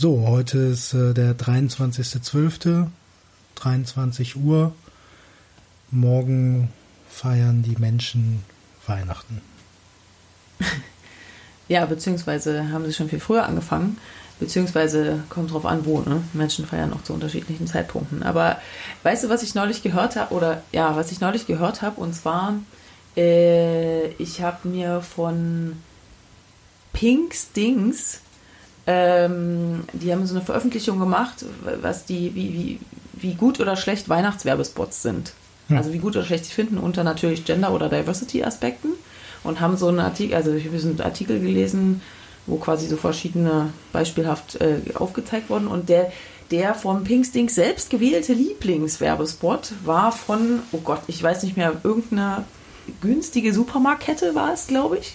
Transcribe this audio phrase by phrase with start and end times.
[0.00, 2.86] So, heute ist äh, der 23.12.,
[3.56, 4.72] 23 Uhr.
[5.90, 6.68] Morgen
[7.10, 8.44] feiern die Menschen
[8.86, 9.42] Weihnachten.
[11.66, 13.98] Ja, beziehungsweise haben sie schon viel früher angefangen.
[14.40, 16.00] Beziehungsweise kommt drauf an, wo.
[16.00, 16.22] Ne?
[16.32, 18.22] Menschen feiern auch zu unterschiedlichen Zeitpunkten.
[18.22, 18.58] Aber
[19.02, 20.32] weißt du, was ich neulich gehört habe?
[20.32, 22.00] Oder ja, was ich neulich gehört habe?
[22.00, 22.54] Und zwar,
[23.18, 25.76] äh, ich habe mir von
[26.94, 28.22] Pinks Dings,
[28.90, 31.44] ähm, die haben so eine Veröffentlichung gemacht,
[31.82, 32.80] was die, wie, wie,
[33.20, 35.34] wie gut oder schlecht Weihnachtswerbespots sind.
[35.68, 35.76] Hm.
[35.76, 38.92] Also wie gut oder schlecht sie finden unter natürlich Gender- oder Diversity-Aspekten.
[39.44, 42.00] Und haben so einen Artikel, also ich habe so einen Artikel gelesen,
[42.46, 45.68] wo quasi so verschiedene beispielhaft äh, aufgezeigt wurden.
[45.68, 46.10] Und der,
[46.50, 52.44] der vom Pinkstink selbst gewählte Lieblingswerbespot war von, oh Gott, ich weiß nicht mehr, irgendeine
[53.02, 55.14] günstige Supermarktkette war es, glaube ich.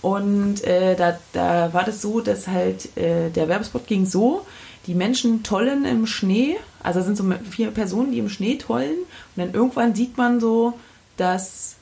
[0.00, 4.46] Und äh, da, da war das so, dass halt äh, der Werbespot ging so,
[4.86, 8.96] die Menschen tollen im Schnee, also sind so vier Personen, die im Schnee tollen
[9.36, 10.78] und dann irgendwann sieht man so,
[11.16, 11.76] dass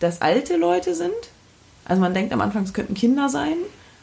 [0.00, 1.12] das alte Leute sind.
[1.84, 3.56] Also man denkt am Anfang, es könnten Kinder sein,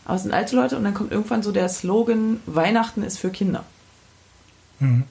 [0.05, 3.31] aber es sind alte Leute und dann kommt irgendwann so der Slogan, Weihnachten ist für
[3.31, 3.63] Kinder.
[4.79, 5.03] Mhm.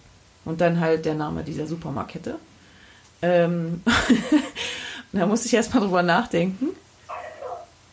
[0.44, 2.36] Und dann halt der Name dieser Supermarktkette.
[3.20, 3.82] Ähm,
[5.12, 6.68] da musste ich erstmal drüber nachdenken,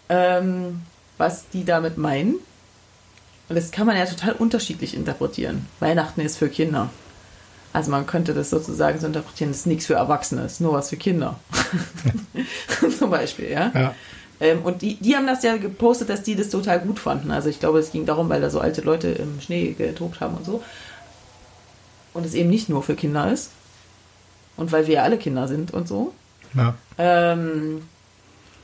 [0.10, 0.82] ähm,
[1.18, 2.36] was die damit meinen.
[3.50, 5.68] Und das kann man ja total unterschiedlich interpretieren.
[5.80, 6.90] Weihnachten ist für Kinder.
[7.74, 10.90] Also man könnte das sozusagen so interpretieren, das ist nichts für Erwachsene, ist nur was
[10.90, 11.40] für Kinder.
[13.00, 13.72] Zum Beispiel, ja.
[13.74, 13.96] Ja.
[14.40, 17.32] Ähm, und die, die haben das ja gepostet, dass die das total gut fanden.
[17.32, 20.36] Also ich glaube, es ging darum, weil da so alte Leute im Schnee getobt haben
[20.38, 20.64] und so.
[22.14, 23.50] Und es eben nicht nur für Kinder ist.
[24.56, 26.14] Und weil wir ja alle Kinder sind und so.
[26.54, 26.76] ja.
[27.00, 27.82] Ähm,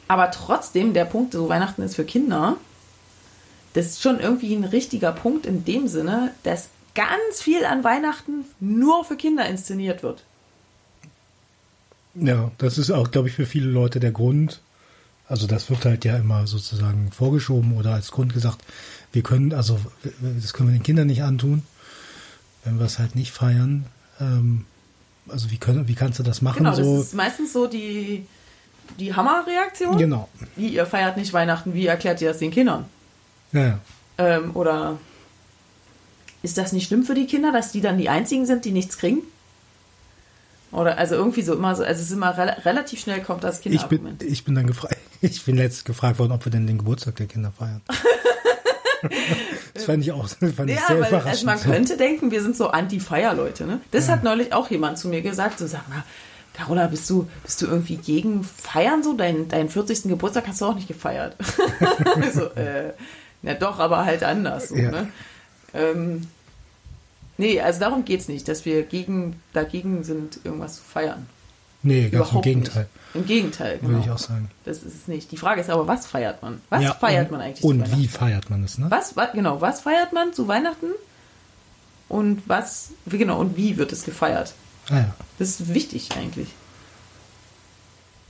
[0.10, 2.58] aber trotzdem, der Punkt, so Weihnachten ist für Kinder,
[3.74, 8.44] das ist schon irgendwie ein richtiger Punkt in dem Sinne, dass ganz viel an Weihnachten
[8.60, 10.24] nur für Kinder inszeniert wird.
[12.16, 14.62] Ja, das ist auch, glaube ich, für viele Leute der Grund.
[15.28, 18.66] Also das wird halt ja immer sozusagen vorgeschoben oder als Grund gesagt,
[19.12, 19.80] wir können, also
[20.42, 21.62] das können wir den Kindern nicht antun,
[22.66, 23.86] wenn wir es halt nicht feiern.
[24.20, 24.66] Ähm,
[25.28, 26.58] also wie können, wie kannst du das machen?
[26.58, 28.26] Genau, das so, ist meistens so die,
[28.98, 29.98] die Hammerreaktion.
[29.98, 30.30] genau.
[30.56, 32.86] Wie, ihr feiert nicht Weihnachten, wie erklärt ihr das den Kindern?
[33.52, 33.80] Ja, ja.
[34.18, 34.98] Ähm, oder
[36.42, 38.98] ist das nicht schlimm für die Kinder, dass die dann die einzigen sind, die nichts
[38.98, 39.22] kriegen?
[40.72, 43.58] Oder also irgendwie so immer so, also es ist immer rel relativ schnell kommt das
[43.60, 44.24] Ich bin, Kinderargument.
[44.24, 47.26] ich bin dann gefragt, ich bin letztens gefragt worden, ob wir denn den Geburtstag der
[47.28, 47.82] Kinder feiern.
[49.74, 51.46] das fand ich auch, fand ich Ja, sehr weil also überraschend.
[51.46, 53.66] man könnte denken, wir sind so Anti-Feier-Leute.
[53.66, 53.82] Ne?
[53.92, 55.58] Das hat neulich auch jemand zu mir gesagt.
[55.60, 56.04] So, sag mal,
[56.60, 59.14] Carola, bist du, bist du irgendwie gegen Feiern so?
[59.14, 60.04] Dein, deinen 40.
[60.04, 61.36] Geburtstag hast du auch nicht gefeiert.
[62.34, 62.94] so, äh,
[63.42, 64.70] na doch, aber halt anders.
[64.70, 64.92] So, Ja.
[64.92, 65.08] ne?
[65.74, 66.28] ähm,
[67.38, 71.28] nee, also darum geht's nicht, dass wir gegen, dagegen sind, irgendwas zu feiern.
[71.82, 73.16] Nee, ganz im Überhaupt Gegenteil, Nicht.
[73.16, 73.90] Im Gegenteil, genau.
[73.94, 74.52] würde ich auch sagen.
[74.66, 75.32] Das ist es nicht.
[75.32, 76.60] Die Frage ist aber, was feiert man?
[76.70, 77.64] Was Ja, feiert und, man eigentlich?
[77.64, 78.88] Und wie feiert man es, ne?
[78.90, 80.88] Was, wa- genau, was feiert man zu Weihnachten?
[82.10, 84.54] Und was, genau, und wie wird es gefeiert?
[84.90, 85.16] Ah, ja.
[85.38, 86.50] Das ist wichtig eigentlich.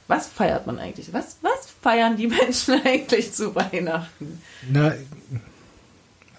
[0.07, 1.13] Was feiert man eigentlich?
[1.13, 4.41] Was, was feiern die Menschen eigentlich zu Weihnachten?
[4.69, 4.93] Na,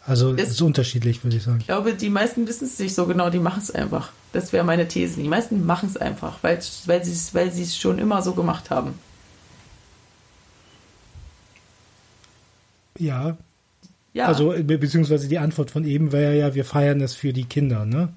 [0.07, 1.59] also es Ist- unterschiedlich, würde ich sagen.
[1.61, 4.11] Ich glaube, die meisten wissen es nicht so genau, die machen es einfach.
[4.33, 5.17] Das wäre meine These.
[5.21, 8.71] Die meisten machen es einfach, weil, weil sie es weil es schon immer so gemacht
[8.71, 8.95] haben.
[12.99, 13.37] Ja,
[14.13, 17.45] Ja, also be- beziehungsweise die Antwort von eben wäre ja, wir feiern es für die
[17.45, 18.09] Kinder, ne?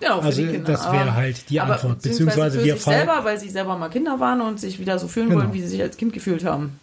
[0.00, 2.02] Genau, also das wäre Aber- halt die aber Antwort.
[2.02, 3.06] Beziehungsweise Beziehungsweise für wir feiern.
[3.06, 5.40] selber, weil sie selber mal Kinder waren und sich wieder so fühlen Genau.
[5.42, 6.78] wollen, wie sie sich als Kind gefühlt haben.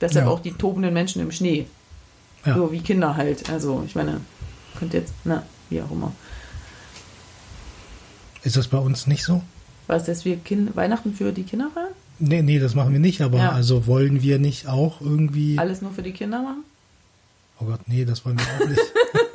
[0.00, 0.30] Deshalb Ja.
[0.30, 1.66] auch die tobenden Menschen im Schnee.
[2.44, 2.54] Ja.
[2.54, 3.50] So wie Kinder halt.
[3.50, 4.20] Also, ich meine,
[4.78, 6.12] könnt jetzt, na, wie auch immer.
[8.44, 9.42] Ist das bei uns nicht so?
[9.88, 11.88] Was, dass wir kind Weihnachten für die Kinder feiern?
[12.20, 13.52] Nee, nee, das machen wir nicht, aber Ja.
[13.52, 15.58] also wollen wir nicht auch irgendwie.
[15.58, 16.64] Alles nur für die Kinder machen?
[17.60, 18.80] Oh Gott, nee, das wollen wir auch nicht.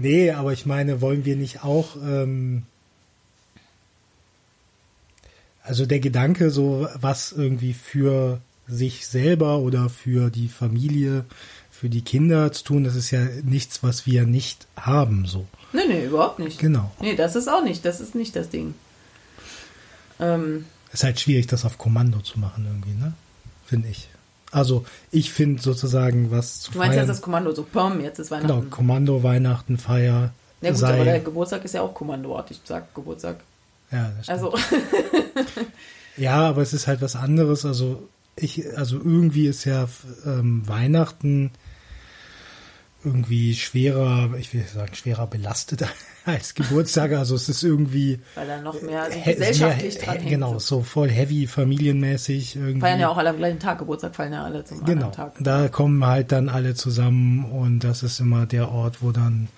[0.00, 1.96] nee, aber ich meine, wollen wir nicht auch.
[1.96, 2.64] Ähm,
[5.62, 11.24] also der Gedanke, so was irgendwie für sich selber oder für die Familie,
[11.70, 15.46] für die Kinder zu tun, das ist ja nichts, was wir nicht haben, so.
[15.72, 16.58] Nee, nee, überhaupt nicht.
[16.58, 16.90] Genau.
[17.00, 18.74] Nee, das ist auch nicht, das ist nicht das Ding.
[20.18, 23.14] Ähm, Ist halt schwierig, das auf Kommando zu machen irgendwie, ne?
[23.64, 24.08] Finde ich.
[24.50, 27.06] Also ich finde sozusagen was zu du meinst feiern.
[27.06, 28.70] jetzt das Kommando, so pom, jetzt ist genau, Weihnachten.
[28.70, 30.32] Kommando, Weihnachten, Feier.
[30.60, 32.50] Na gut, sei, aber der Geburtstag ist ja auch Kommandoart.
[32.50, 33.36] Ich sag Geburtstag.
[33.90, 34.54] ja, das stimmt.
[34.54, 34.54] Also,
[36.16, 37.64] Ja, aber es ist halt was anderes.
[37.64, 39.88] Also ich, also irgendwie ist ja
[40.26, 41.50] ähm, Weihnachten
[43.04, 45.84] irgendwie schwerer, ich will sagen, schwerer belastet
[46.24, 47.18] als Geburtstage.
[47.18, 48.20] Also es ist irgendwie.
[48.34, 50.28] Weil da noch mehr also gesellschaftlich mehr, dran hängt.
[50.30, 52.80] Genau, so voll heavy, familienmäßig irgendwie.
[52.80, 55.34] Feiern ja auch alle am gleichen Tag, Geburtstag fallen ja alle zum Genau, Tag.
[55.40, 59.48] da kommen halt dann alle zusammen und das ist immer der Ort, wo dann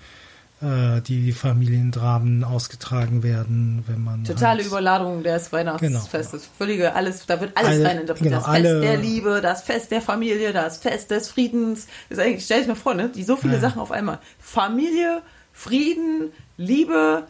[0.63, 6.49] äh, die Familiendramen ausgetragen werden, wenn man Totale halt, Überladung des Weihnachtsfestes.
[6.57, 8.35] Völlige, alles, da wird alles Alle- reininterpretiert.
[8.35, 11.87] genau, das Fest alle- der Liebe, das Fest der Familie, das Fest des Friedens.
[12.09, 13.11] Das ist eigentlich, stell dir mal vor, ne?
[13.15, 13.61] Die so viele Ja.
[13.61, 14.19] Sachen auf einmal.
[14.39, 15.23] Familie,
[15.53, 17.25] Frieden, Liebe,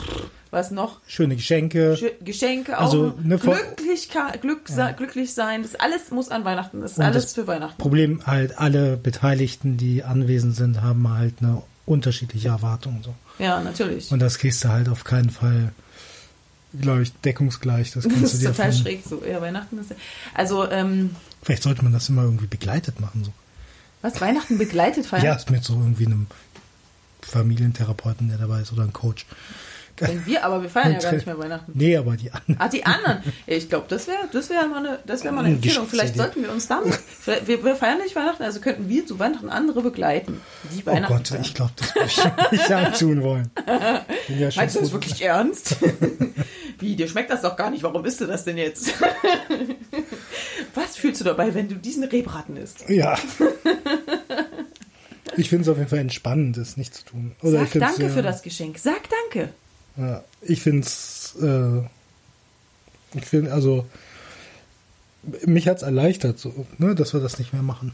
[0.00, 1.00] pff, was noch?
[1.06, 1.94] schöne Geschenke.
[2.00, 4.92] Sch- Geschenke, Also, auch ne, vor- Glücklichkeit, Glück, Ja.
[4.92, 5.62] glücklich sein.
[5.62, 6.80] Das alles muss an Weihnachten.
[6.80, 7.78] Das ist Und alles das für Weihnachten.
[7.78, 13.02] Problem halt, alle Beteiligten, die anwesend sind, haben halt eine unterschiedliche Erwartung.
[13.02, 13.14] So.
[13.38, 14.10] Ja, natürlich.
[14.12, 15.72] Und das kriegst du halt auf keinen Fall,
[16.78, 17.92] glaube ich, deckungsgleich.
[17.92, 19.22] Das Das kannst du ist dir total von, schräg so.
[19.24, 19.94] Ja, Weihnachten ist.
[20.34, 23.24] Also, ähm, Vielleicht sollte man das immer irgendwie begleitet machen.
[23.24, 23.32] So.
[24.02, 24.20] was?
[24.20, 25.24] Weihnachten begleitet feiern?
[25.24, 26.26] Ja, ist mit so irgendwie einem
[27.22, 29.26] Familientherapeuten, der dabei ist, oder einem Coach.
[30.00, 31.72] Denn wir, aber wir feiern ja gar nicht mehr Weihnachten.
[31.74, 32.56] Nee, aber die anderen.
[32.58, 33.22] Ah, die anderen.
[33.46, 35.86] Ja, ich glaube, das wäre das wär mal eine, das wär mal eine Empfehlung.
[35.86, 36.98] Vielleicht sollten wir uns damit.
[37.46, 40.40] Wir, wir feiern nicht Weihnachten, also könnten wir zu Weihnachten andere begleiten.
[40.74, 41.14] Die Oh Weihnachten.
[41.14, 41.42] Gott, feiern.
[41.42, 43.50] ich glaube, das würde ich nicht antun wollen.
[44.26, 45.76] Bin ja Meinst du das wirklich ernst?
[46.78, 47.82] Wie, dir schmeckt das doch gar nicht.
[47.82, 48.92] Warum isst du das denn jetzt?
[50.74, 52.88] Was fühlst du dabei, wenn du diesen Rehbraten isst?
[52.88, 53.16] Ja.
[55.38, 57.34] Ich finde es auf jeden Fall entspannend, das nicht zu tun.
[57.42, 58.78] Oder ich Sag danke sehr- für das Geschenk.
[58.78, 59.02] Sag
[59.32, 59.50] danke.
[59.96, 61.80] Ja, ich finde es, äh,
[63.14, 63.86] ich finde, also,
[65.44, 67.92] mich hat es erleichtert, so, ne, dass wir das nicht mehr machen.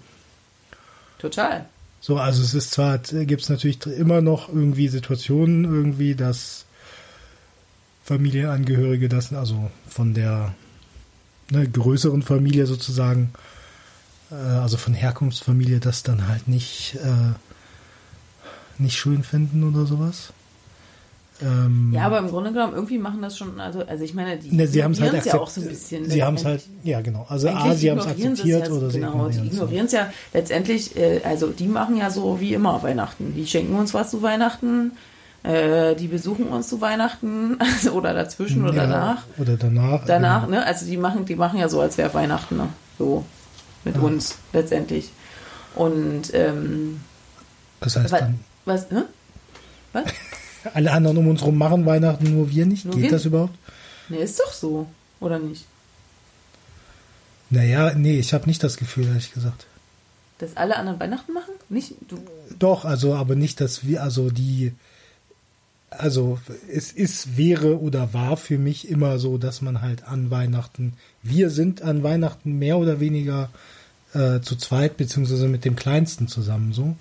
[1.19, 1.67] Total.
[2.01, 6.67] So, also es ist zwar, gibt es natürlich immer noch irgendwie Situationen irgendwie, dass
[8.03, 10.53] Familienangehörige das, also von der
[11.51, 13.33] ne, größeren Familie sozusagen,
[14.33, 17.35] äh, also von Herkunftsfamilie, das dann halt nicht, äh,
[18.79, 20.33] nicht schön finden oder sowas.
[21.40, 24.55] Ähm, Ja, aber im Grunde genommen, irgendwie machen das schon, also, also ich meine, die
[24.55, 26.08] Ne, sie haben es halt ja auch so ein bisschen.
[26.08, 27.26] Sie haben es halt, ja genau.
[27.29, 29.93] Also A, sie haben es akzeptiert ja, oder sie genau, die ignorieren es.
[29.93, 33.34] ja letztendlich, äh, also die machen ja so wie immer Weihnachten.
[33.34, 34.93] Die schenken uns was zu Weihnachten,
[35.43, 39.23] äh, die besuchen uns zu Weihnachten also, oder dazwischen oder Ja, danach.
[39.38, 40.05] Oder danach.
[40.06, 40.58] Danach, genau.
[40.58, 40.67] ne?
[40.67, 42.69] Also die machen, die machen ja so, als wäre Weihnachten, ne?
[42.99, 43.25] So
[43.84, 45.11] mit uns letztendlich.
[45.75, 47.00] Und ähm,
[47.81, 49.06] Das heißt was, dann, was, ne?
[49.93, 50.05] Was?
[50.75, 52.85] alle anderen um uns rum machen Weihnachten, nur wir nicht.
[52.85, 53.55] Nur Geht wir das überhaupt?
[54.09, 54.87] Ne, ist doch so,
[55.20, 55.64] oder nicht?
[57.50, 59.67] Naja, nee, ich habe nicht das Gefühl, ehrlich gesagt.
[60.38, 61.53] Dass alle anderen Weihnachten machen?
[61.69, 62.19] Nicht du.
[62.59, 64.73] Doch, also, aber nicht, dass wir, also die,
[65.91, 66.38] also
[66.73, 71.50] es ist, wäre oder war für mich immer so, dass man halt an Weihnachten, wir
[71.50, 73.50] sind an Weihnachten mehr oder weniger
[74.15, 76.97] äh, zu zweit, beziehungsweise mit dem Kleinsten zusammen so,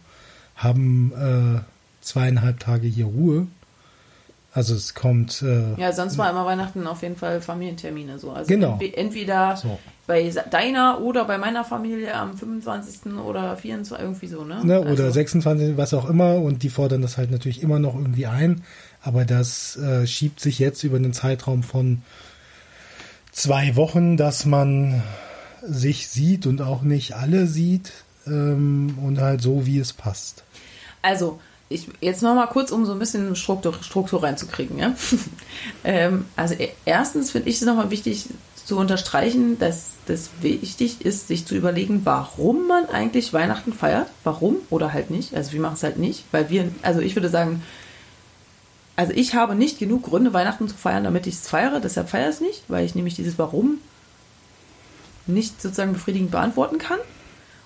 [0.55, 1.61] haben äh,
[2.01, 3.47] zweieinhalb Tage hier Ruhe.
[4.53, 8.31] Also es kommt, äh, Ja, sonst war immer Weihnachten auf jeden Fall Familientermine so.
[8.31, 8.73] Also Genau.
[8.77, 9.79] entwe- entweder So.
[10.07, 13.13] bei deiner oder bei meiner Familie am 25.
[13.25, 14.03] oder 24.
[14.03, 14.59] irgendwie so, ne?
[14.65, 17.95] ne, oder Also, 26, was auch immer, und die fordern das halt natürlich immer noch
[17.95, 18.63] irgendwie ein,
[19.01, 22.01] aber das äh, schiebt sich jetzt über einen Zeitraum von
[23.31, 25.01] zwei Wochen, dass man
[25.61, 27.93] sich sieht und auch nicht alle sieht
[28.27, 30.43] ähm, und halt so, wie es passt.
[31.01, 31.39] Also,
[31.71, 34.77] ich, jetzt noch mal kurz, um so ein bisschen Struktur, Struktur reinzukriegen.
[34.77, 34.95] Ja?
[35.83, 38.25] ähm, also e- erstens finde ich es nochmal wichtig
[38.65, 44.07] zu unterstreichen, dass das wichtig ist, sich zu überlegen, warum man eigentlich Weihnachten feiert.
[44.23, 45.33] Warum oder halt nicht.
[45.33, 47.63] Also wir machen es halt nicht, weil wir, also ich würde sagen,
[48.95, 51.79] also ich habe nicht genug Gründe, Weihnachten zu feiern, damit ich es feiere.
[51.79, 53.79] Deshalb feiere ich es nicht, weil ich nämlich dieses Warum
[55.27, 56.99] nicht sozusagen befriedigend beantworten kann.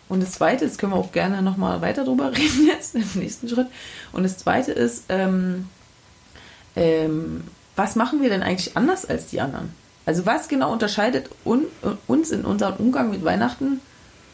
[0.08, 3.50] Und das Zweite, das können wir auch gerne nochmal weiter drüber reden jetzt im nächsten
[3.50, 3.68] Schritt.
[4.12, 5.68] Und das Zweite ist, ähm,
[6.76, 7.44] ähm,
[7.76, 9.74] was machen wir denn eigentlich anders als die anderen?
[10.06, 11.66] Also was genau unterscheidet un,
[12.08, 13.82] uns in unserem Umgang mit Weihnachten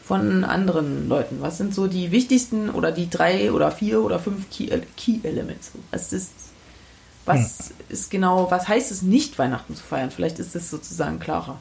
[0.04, 1.38] von anderen Leuten?
[1.40, 5.72] Was sind so die wichtigsten oder die drei oder vier oder fünf Key, Key Elements?
[5.90, 6.32] Was ist,
[7.24, 10.10] was ist genau, was heißt es nicht Weihnachten zu feiern?
[10.10, 11.58] Vielleicht ist es sozusagen klarer.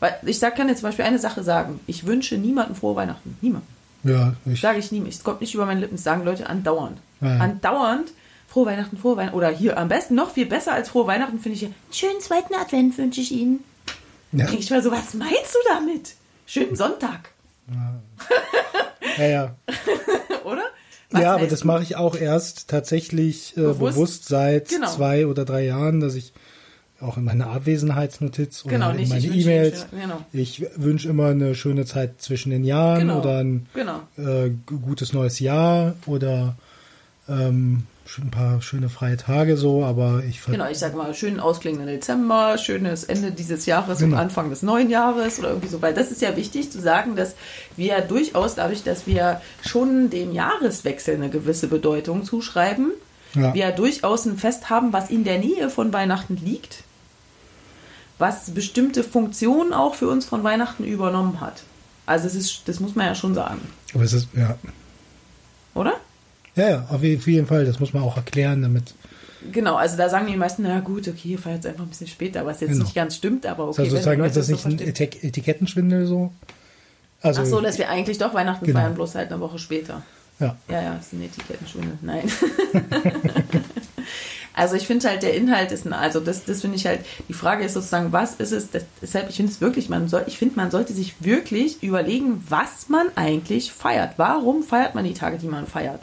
[0.00, 1.80] Weil ich sag, kann jetzt zum Beispiel eine Sache sagen.
[1.86, 3.36] Ich wünsche niemanden frohe Weihnachten.
[3.40, 3.64] Niemand.
[4.04, 5.02] Ja, ich, Sage ich nie.
[5.08, 5.96] Es kommt nicht über meine Lippen.
[5.96, 6.98] Das sagen Leute andauernd.
[7.20, 7.38] Ja.
[7.38, 8.12] Andauernd.
[8.48, 9.36] Frohe Weihnachten, frohe Weihnachten.
[9.36, 11.72] Oder hier am besten noch viel besser als frohe Weihnachten finde ich hier.
[11.90, 13.64] Schönen zweiten Advent wünsche ich Ihnen.
[14.32, 16.14] ja, ich mal so, was meinst du damit?
[16.46, 17.30] Schönen Sonntag.
[19.18, 19.56] ja, ja.
[20.44, 20.62] Oder?
[21.10, 23.94] Was ja, aber das mache ich auch erst tatsächlich äh, Bewusst?
[23.94, 24.88] bewusst, seit Genau.
[24.90, 26.32] zwei oder drei Jahren, dass ich
[27.00, 29.86] auch in meiner Abwesenheitsnotiz oder Genau, in nicht, meine E-Mails.
[29.92, 30.20] Ihnen- genau.
[30.32, 34.00] Ich wünsche immer eine schöne Zeit zwischen den Jahren Genau, oder ein genau.
[34.16, 36.56] äh, gutes neues Jahr oder
[37.28, 37.82] ähm,
[38.22, 42.56] ein paar schöne freie Tage so, aber ich Genau, ich sage mal, schönen ausklingenden Dezember,
[42.56, 44.14] schönes Ende dieses Jahres Genau.
[44.14, 47.16] und Anfang des neuen Jahres oder irgendwie so, weil das ist ja wichtig zu sagen,
[47.16, 47.34] dass
[47.76, 52.92] wir durchaus dadurch, dass wir schon dem Jahreswechsel eine gewisse Bedeutung zuschreiben,
[53.34, 53.52] Ja.
[53.52, 56.84] wir durchaus ein Fest haben, was in der Nähe von Weihnachten liegt,
[58.18, 61.62] was bestimmte Funktionen auch für uns von Weihnachten übernommen hat.
[62.06, 63.60] Also es ist, das muss man ja schon sagen,
[63.94, 64.56] aber es ist ja
[65.74, 65.94] oder?
[66.54, 68.94] ja, ja auf je- auf jeden Fall, das muss man auch erklären, damit
[69.52, 72.06] Genau, also da sagen die meisten, na gut, okay, ihr feiert es einfach ein bisschen
[72.08, 72.84] später, was jetzt Genau.
[72.84, 73.82] nicht ganz stimmt, aber okay.
[73.82, 74.78] also wenn die sozusagen ist das nicht ein.
[74.88, 76.32] Etik Etikettenschwindel so.
[77.22, 78.80] Also Ach so, dass wir eigentlich doch Weihnachten Genau.
[78.80, 80.02] feiern, bloß halt eine Woche später.
[80.40, 81.98] ja, Ja, ja, das ist ein Etikettenschwindel.
[82.02, 82.24] Nein.
[84.56, 87.34] also ich finde halt, der Inhalt ist, ein, also das, das finde ich halt, die
[87.34, 90.38] Frage ist sozusagen, was ist es, das, deshalb, ich finde es wirklich, man soll, ich
[90.38, 94.14] finde, man sollte sich wirklich überlegen, was man eigentlich feiert.
[94.16, 96.00] Warum feiert man die Tage, die man feiert?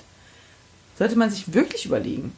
[0.99, 2.31] Sollte man sich wirklich überlegen.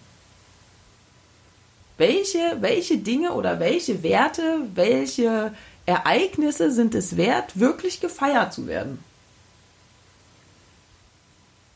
[1.98, 5.52] Welche, welche Dinge oder welche Werte, welche
[5.86, 9.00] Ereignisse sind es wert, wirklich gefeiert zu werden?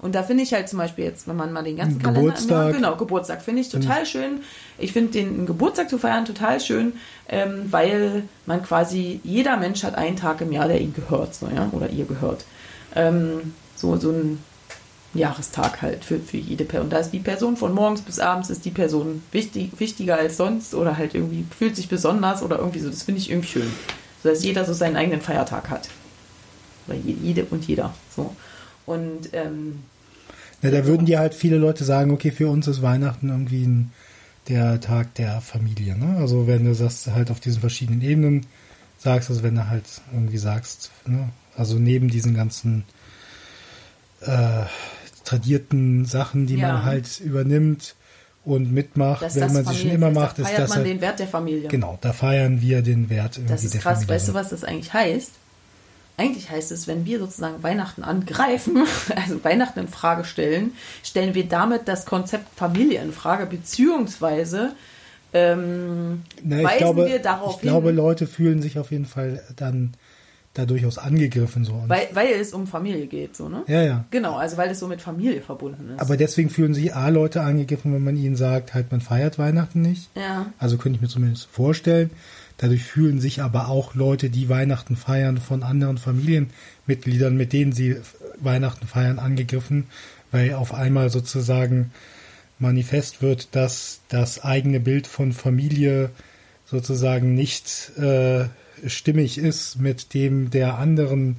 [0.01, 2.21] Und da finde ich halt zum Beispiel jetzt, wenn man mal den ganzen Ein Kalender
[2.31, 2.73] Geburtstag.
[2.73, 4.39] genau Geburtstag finde ich total schön.
[4.77, 6.93] Ich finde den Geburtstag zu feiern total schön,
[7.27, 11.47] ähm, weil man quasi jeder Mensch hat einen Tag im Jahr, der ihm gehört, so
[11.53, 12.45] ja oder ihr gehört.
[12.95, 14.41] Ähm, so so ein
[15.13, 16.85] Jahrestag halt für, für jede Person.
[16.85, 20.37] Und da ist die Person von morgens bis abends ist die Person wichtig, wichtiger als
[20.37, 22.89] sonst oder halt irgendwie fühlt sich besonders oder irgendwie so.
[22.89, 23.71] Das finde ich irgendwie schön.
[24.23, 25.89] So dass jeder so seinen eigenen Feiertag hat.
[26.87, 27.93] Oder je- jede und jeder.
[28.15, 28.35] So.
[28.85, 29.79] Und ähm,
[30.61, 33.91] Ja, da würden dir halt viele Leute sagen, okay, für uns ist Weihnachten irgendwie ein,
[34.47, 35.97] der Tag der Familie.
[35.97, 36.17] Ne?
[36.17, 38.45] Also wenn du das halt auf diesen verschiedenen Ebenen
[38.97, 41.29] sagst, also wenn du halt irgendwie sagst, ne?
[41.55, 42.83] also neben diesen ganzen
[44.21, 44.63] äh,
[45.23, 46.73] tradierten Sachen, die Ja.
[46.73, 47.95] man halt übernimmt
[48.43, 50.87] und mitmacht, dass wenn man sie schon immer macht, da ist feiert das man halt,
[50.87, 51.69] den Wert der Familie.
[51.69, 54.07] genau, da feiern wir den Wert irgendwie Das ist krass.
[54.07, 55.31] Weißt du, was das eigentlich heißt?
[56.19, 58.83] Eigentlich heißt es, wenn wir sozusagen Weihnachten angreifen,
[59.15, 64.73] also Weihnachten in Frage stellen, stellen wir damit das Konzept Familie in Frage, beziehungsweise
[65.31, 69.05] ähm, Na, ich weisen glaube, wir darauf ich glaube, hin, Leute fühlen sich auf jeden
[69.05, 69.93] Fall dann
[70.55, 71.83] da durchaus angegriffen so.
[71.87, 73.63] Weil, weil es um Familie geht, so, ne?
[73.67, 74.05] ja, ja.
[74.11, 76.01] Genau, also weil es so mit Familie verbunden ist.
[76.01, 79.81] Aber deswegen fühlen sich A Leute angegriffen, wenn man ihnen sagt, halt man feiert Weihnachten
[79.81, 80.09] nicht.
[80.15, 80.47] ja.
[80.57, 82.09] Also könnte ich mir zumindest vorstellen.
[82.59, 87.95] Dadurch fühlen sich aber auch Leute, die Weihnachten feiern, von anderen Familienmitgliedern, mit denen sie
[88.37, 89.87] Weihnachten feiern, angegriffen,
[90.31, 91.91] weil auf einmal sozusagen
[92.59, 96.09] manifest wird, dass das eigene Bild von Familie
[96.65, 98.45] sozusagen nicht äh,
[98.85, 101.37] stimmig ist mit dem der anderen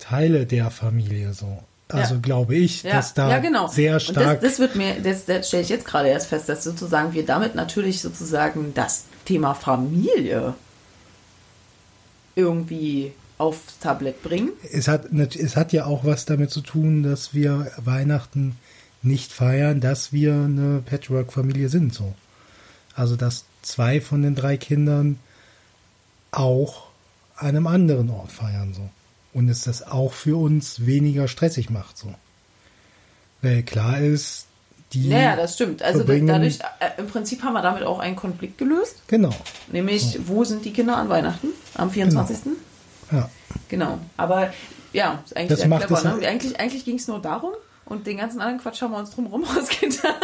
[0.00, 1.62] Teile der Familie so.
[1.88, 2.20] Also Ja.
[2.20, 3.68] glaube ich, Ja, dass da ja, genau.
[3.68, 6.48] sehr Und stark das, das wird mir, das, das stelle ich jetzt gerade erst fest,
[6.48, 10.54] dass sozusagen wir damit natürlich sozusagen das Thema Familie
[12.34, 14.52] irgendwie aufs Tablett bringen.
[14.72, 18.56] es hat, es hat ja auch was damit zu tun, dass wir Weihnachten
[19.02, 22.14] nicht feiern, dass wir eine Patchwork-Familie sind, so.
[22.94, 25.18] Also, dass zwei von den drei Kindern
[26.30, 26.88] auch
[27.36, 28.88] einem anderen Ort feiern, so.
[29.34, 32.14] Und es das auch für uns weniger stressig macht, so.
[33.42, 34.47] Weil klar ist,
[34.92, 35.08] die.
[35.08, 35.82] Naja, das stimmt.
[35.82, 38.96] Also verbringen- dadurch, äh, im Prinzip haben wir damit auch einen Konflikt gelöst.
[39.06, 39.30] Genau.
[39.70, 41.48] Nämlich, wo sind die Kinder an Weihnachten?
[41.74, 42.52] Am 24.
[43.12, 43.28] Ja.
[43.68, 43.98] Genau.
[44.16, 44.52] Aber
[44.92, 46.02] ja, ist eigentlich Das sehr clever.
[46.02, 46.10] Ne?
[46.12, 47.52] halt- Eigentlich, eigentlich ging es nur darum
[47.84, 50.14] und den ganzen anderen Quatsch haben wir uns drumherum ausgetan.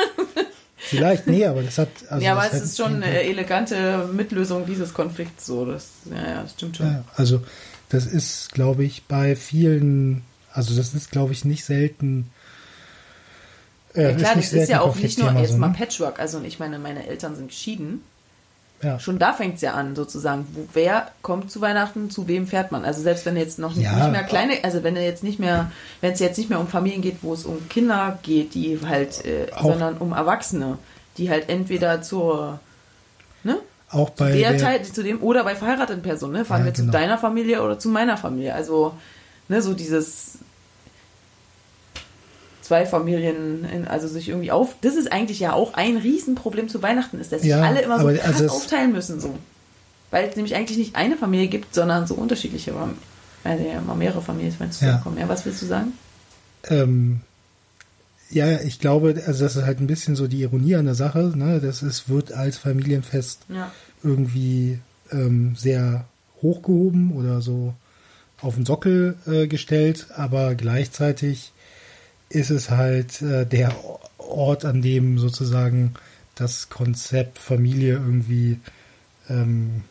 [0.76, 1.88] Vielleicht, nee, aber das hat.
[2.11, 5.47] Also ja, aber es ist schon eine elegante Mitlösung dieses Konflikts.
[5.47, 6.87] So, das, ja, ja, das stimmt schon.
[6.87, 7.40] Ja, also
[7.88, 12.30] das ist, glaube ich, bei vielen, also das ist, glaube ich, nicht selten.
[13.94, 15.74] Äh, Ja, klar, das ist ja auch nicht nur jetzt so, mal ne?
[15.78, 16.18] Patchwork.
[16.20, 18.02] Also ich meine, meine Eltern sind geschieden.
[18.82, 18.98] Ja.
[18.98, 20.46] Schon da fängt es ja an, sozusagen.
[20.52, 22.84] Wo, wer kommt zu Weihnachten, zu wem fährt man?
[22.84, 23.94] Also selbst wenn jetzt noch nicht, Ja.
[23.96, 25.70] nicht mehr kleine, also wenn er jetzt nicht mehr,
[26.02, 29.24] wenn es jetzt nicht mehr um Familien geht, wo es um Kinder geht, die halt,
[29.24, 30.76] äh, sondern um Erwachsene,
[31.16, 32.58] die halt entweder zur,
[33.42, 33.56] ne?
[33.90, 36.44] Auch bei der, der, Teil, zu dem oder bei verheirateten Personen, ne?
[36.44, 36.86] Fahren Ja, wir genau.
[36.86, 38.54] zu deiner Familie oder zu meiner Familie.
[38.54, 38.92] Also,
[39.48, 40.38] ne, so dieses
[42.64, 44.75] zwei Familien, in, also sich irgendwie auf.
[44.80, 48.00] Das ist eigentlich ja auch ein Riesenproblem zu Weihnachten, ist, dass sich Ja, alle immer
[48.00, 49.35] so krass also aufteilen müssen, so.
[50.11, 52.71] Weil es nämlich eigentlich nicht eine Familie gibt, sondern so unterschiedliche,
[53.44, 54.87] äh, ja, mal mehrere Familien, wenn es Ja.
[54.87, 55.18] zusammenkommen.
[55.18, 55.92] Ja, was willst du sagen?
[56.71, 57.21] ähm,
[58.30, 61.33] ja, ich glaube, also das ist halt ein bisschen so die Ironie an der Sache,
[61.37, 61.61] ne?
[61.61, 63.71] Das ist, wird als Familienfest Ja.
[64.02, 64.78] irgendwie
[65.12, 66.06] ähm, sehr
[66.40, 67.75] hochgehoben oder so
[68.40, 71.52] auf den Sockel äh, gestellt, aber gleichzeitig
[72.35, 73.75] ist es halt äh, der
[74.19, 75.95] Ort, an dem sozusagen
[76.35, 78.59] das Konzept Familie irgendwie
[79.29, 79.83] ähm,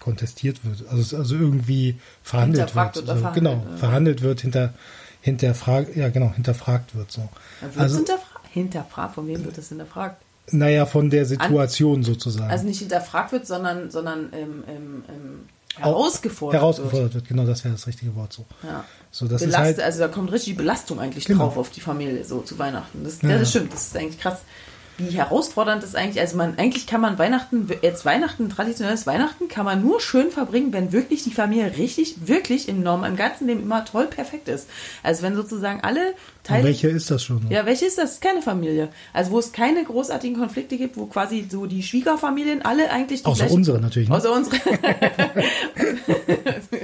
[0.00, 2.94] kontestiert wird, also, also irgendwie verhandelt wird.
[2.94, 3.76] Hinterfragt oder Also, verhandelt, genau, ja.
[3.76, 4.74] verhandelt wird, hinter,
[5.20, 7.28] hinterfragt, ja genau, hinterfragt wird so.
[7.60, 8.46] Wird Also, hinterfragt?
[8.50, 9.14] Hinterfragt?
[9.14, 10.22] Von wem wird das hinterfragt?
[10.52, 12.50] naja, von der Situation sozusagen.
[12.50, 15.40] Also nicht hinterfragt wird, sondern, sondern ähm, ähm, ähm,
[15.76, 17.28] herausgefordert, herausgefordert wird.
[17.28, 18.44] Genau, das wäre das richtige Wort so.
[18.62, 18.72] wird.
[18.72, 18.84] Ja.
[19.10, 21.44] So, das ist Belastet, halt, also da kommt richtig Belastung eigentlich Genau.
[21.44, 23.04] drauf auf die Familie, so zu Weihnachten.
[23.04, 23.38] Das, ja.
[23.38, 24.40] das stimmt, das ist eigentlich krass.
[24.98, 29.64] Wie herausfordernd das eigentlich, also man, eigentlich kann man Weihnachten, jetzt Weihnachten, traditionelles Weihnachten kann
[29.64, 33.62] man nur schön verbringen, wenn wirklich die Familie richtig, wirklich im Norm, im ganzen Leben
[33.62, 34.68] immer toll perfekt ist.
[35.02, 36.14] Also wenn sozusagen alle
[36.48, 36.64] und Teile.
[36.64, 37.46] welche ist das schon?
[37.50, 38.20] Ja, welche ist das?
[38.20, 38.88] Keine Familie.
[39.12, 43.50] Also wo es keine großartigen Konflikte gibt, wo quasi so die Schwiegerfamilien alle eigentlich Außer
[43.50, 44.08] unsere natürlich.
[44.08, 44.16] Ne?
[44.16, 44.56] Außer unsere.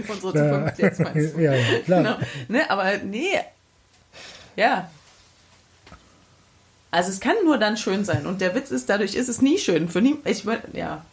[0.09, 1.41] unsere Zukunft jetzt meinst du.
[1.41, 2.03] ja, ja, klar.
[2.03, 2.17] Genau.
[2.49, 3.41] Ne, aber nee.
[4.57, 4.91] Ja.
[6.95, 8.25] Also es kann nur dann schön sein.
[8.25, 9.89] Und der Witz ist, dadurch ist es nie schön.
[9.89, 11.05] Für nie, ich ja.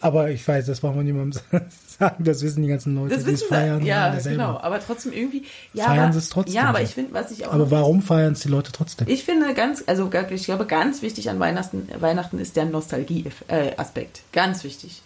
[0.00, 1.40] Aber ich weiß, das brauchen wir niemandem
[1.98, 2.24] sagen.
[2.24, 3.80] Das wissen die ganzen Leute, Das die es wissen feiern.
[3.80, 3.86] wir.
[3.86, 4.44] Ja, selber.
[4.44, 4.58] genau.
[4.60, 5.44] Aber trotzdem irgendwie.
[5.74, 7.52] Ja, Feiern sie es trotzdem Ja, aber ich finde, was ich auch.
[7.52, 9.06] Aber warum feiern es die Leute trotzdem?
[9.08, 14.22] Ich finde ganz, also ich glaube, ganz wichtig an Weihnachten, Weihnachten ist der Nostalgie-Aspekt.
[14.32, 15.02] Ganz wichtig.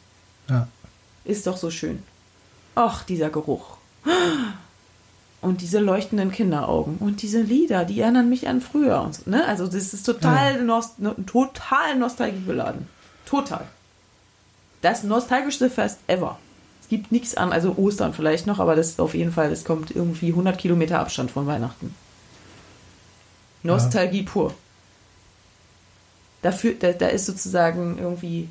[0.48, 0.68] ja.
[1.24, 2.02] Ist doch so schön.
[2.76, 3.76] Ach, dieser Geruch.
[5.40, 9.00] Und diese leuchtenden Kinderaugen und diese Lieder, die erinnern mich an früher.
[9.00, 9.46] Und so, ne?
[9.46, 12.86] Also das ist total, nost no, total nostalgiebeladen.
[13.24, 13.66] Total.
[14.82, 16.38] Das nostalgischste Fest ever.
[16.82, 19.64] Es gibt nichts an, also Ostern vielleicht noch, aber das ist auf jeden Fall, das
[19.64, 21.94] kommt irgendwie 100 Kilometer Abstand von Weihnachten.
[23.62, 24.54] Nostalgie pur.
[26.42, 28.48] Dafür, da, da ist sozusagen irgendwie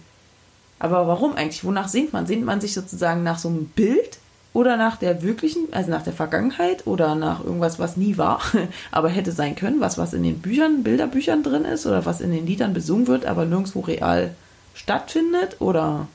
[0.79, 1.63] aber warum eigentlich?
[1.65, 2.25] Wonach sehnt man?
[2.25, 4.17] Sehnt man sich sozusagen nach so einem Bild
[4.53, 8.41] oder nach der wirklichen, also nach der Vergangenheit oder nach irgendwas, was nie war,
[8.91, 12.31] aber hätte sein können, was was in den Büchern, Bilderbüchern drin ist oder was in
[12.31, 14.31] den Liedern besungen wird, aber nirgendwo real
[14.73, 16.07] stattfindet oder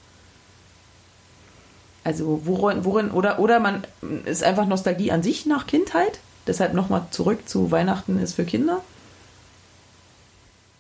[2.03, 3.85] also worin, worin oder oder man
[4.25, 8.81] ist einfach Nostalgie an sich nach Kindheit, deshalb nochmal zurück zu Weihnachten ist für Kinder.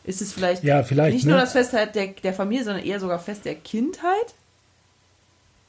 [0.05, 1.33] Ist es vielleicht, Ja, vielleicht, nicht ne?
[1.33, 4.35] nur das Fest halt der, der Familie, sondern eher sogar Fest der Kindheit?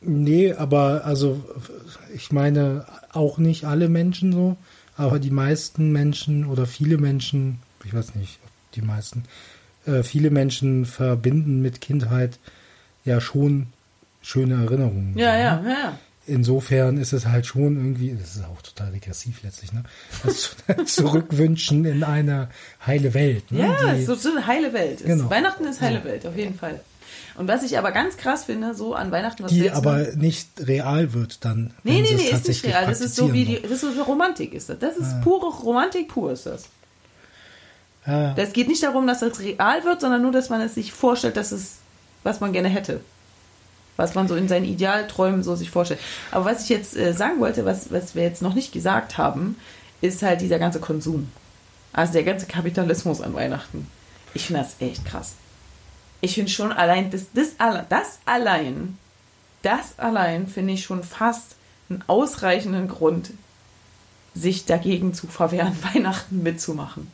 [0.05, 1.43] Nee, aber also
[2.13, 4.57] ich meine auch nicht alle Menschen so,
[4.97, 9.23] aber die meisten Menschen oder viele Menschen, ich weiß nicht, ob die meisten,
[9.85, 12.39] äh, viele Menschen verbinden mit Kindheit
[13.03, 13.67] ja schon
[14.21, 15.17] schöne Erinnerungen.
[15.17, 15.69] Ja, so, ja, ne?
[15.69, 15.99] ja.
[16.27, 19.83] Insofern ist es halt schon irgendwie, das ist auch total regressiv letztlich, ne?
[20.23, 22.49] Das Zurückwünschen in eine
[22.85, 23.51] heile Welt.
[23.51, 23.59] Ne?
[23.59, 25.01] Ja, Die- so, so eine heile Welt.
[25.01, 25.29] Ist, Genau.
[25.29, 26.03] Weihnachten ist heile Ja.
[26.05, 26.79] Welt, auf jeden Fall.
[27.37, 30.47] Und was ich aber ganz krass finde, so an Weihnachten, was die aber machen- nicht
[30.59, 31.73] real wird dann.
[31.83, 32.85] Nee, nee, nee, ist nicht real.
[32.85, 34.79] Das ist so wie die, das ist so Romantik ist das.
[34.79, 36.65] Das ist pure Romantik pur ist das.
[38.07, 40.93] Ja, Das geht nicht darum, dass es real wird, sondern nur, dass man es sich
[40.93, 41.77] vorstellt, dass es,
[42.23, 43.01] was man gerne hätte.
[43.97, 45.99] Was man so in seinen Idealträumen so sich vorstellt.
[46.31, 49.55] Aber was ich jetzt äh, sagen wollte, was, was wir jetzt noch nicht gesagt haben,
[50.01, 51.29] ist halt dieser ganze Konsum.
[51.93, 53.87] Also der ganze Kapitalismus an Weihnachten.
[54.33, 55.33] Ich finde das echt krass.
[56.21, 57.55] Ich finde schon allein, das, das,
[57.89, 58.97] das allein,
[59.61, 61.55] das allein finde ich schon fast
[61.89, 63.31] einen ausreichenden Grund,
[64.33, 67.11] sich dagegen zu verwehren, Weihnachten mitzumachen.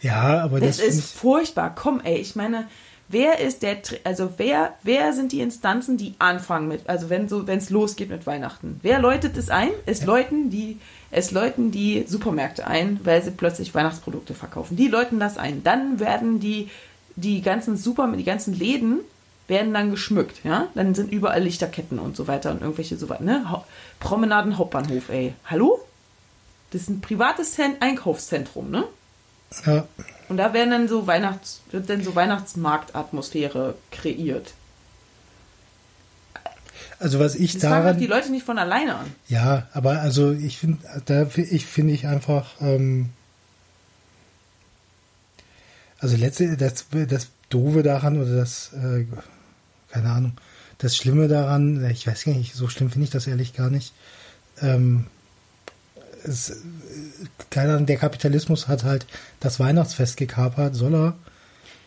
[0.00, 1.74] ja, aber Das, das, ist furchtbar.
[1.74, 2.66] Komm, ey, ich meine,
[3.08, 7.46] wer ist der, also wer, wer sind die Instanzen, die anfangen mit, also wenn so,
[7.46, 8.80] wenn es losgeht mit Weihnachten?
[8.82, 9.70] Wer läutet es ein?
[9.86, 10.78] Es läuten die,
[11.10, 14.76] es läuten die Supermärkte ein, weil sie plötzlich Weihnachtsprodukte verkaufen.
[14.76, 15.62] Die läuten das ein.
[15.62, 16.70] Dann werden die,
[17.16, 19.00] die ganzen Super, die ganzen Läden
[19.48, 20.68] werden dann geschmückt, ja?
[20.74, 23.62] Dann sind überall Lichterketten und so weiter und irgendwelche so weiter, ne?
[24.00, 25.34] Promenaden Hauptbahnhof, ey.
[25.46, 25.80] Hallo?
[26.70, 28.84] Das ist ein privates Cent Einkaufszentrum, ne?
[29.66, 29.86] ja,
[30.30, 34.54] Und da werden dann so Weihnachts, wird dann so Weihnachtsmarktatmosphäre kreiert.
[36.98, 39.06] also was ich Das fangen daran, die Leute nicht von alleine an.
[39.28, 43.10] ja, aber also ich finde, da ich finde ich einfach, ähm,
[46.02, 49.06] also letzte, das, das Doofe daran oder das, äh,
[49.90, 50.32] keine Ahnung,
[50.78, 53.94] das Schlimme daran, ich weiß gar nicht, so schlimm finde ich das ehrlich gar nicht.
[54.60, 55.06] Ähm,
[56.24, 56.60] es,
[57.50, 59.06] keine Ahnung, der Kapitalismus hat halt
[59.38, 61.16] das Weihnachtsfest gekapert, soll er.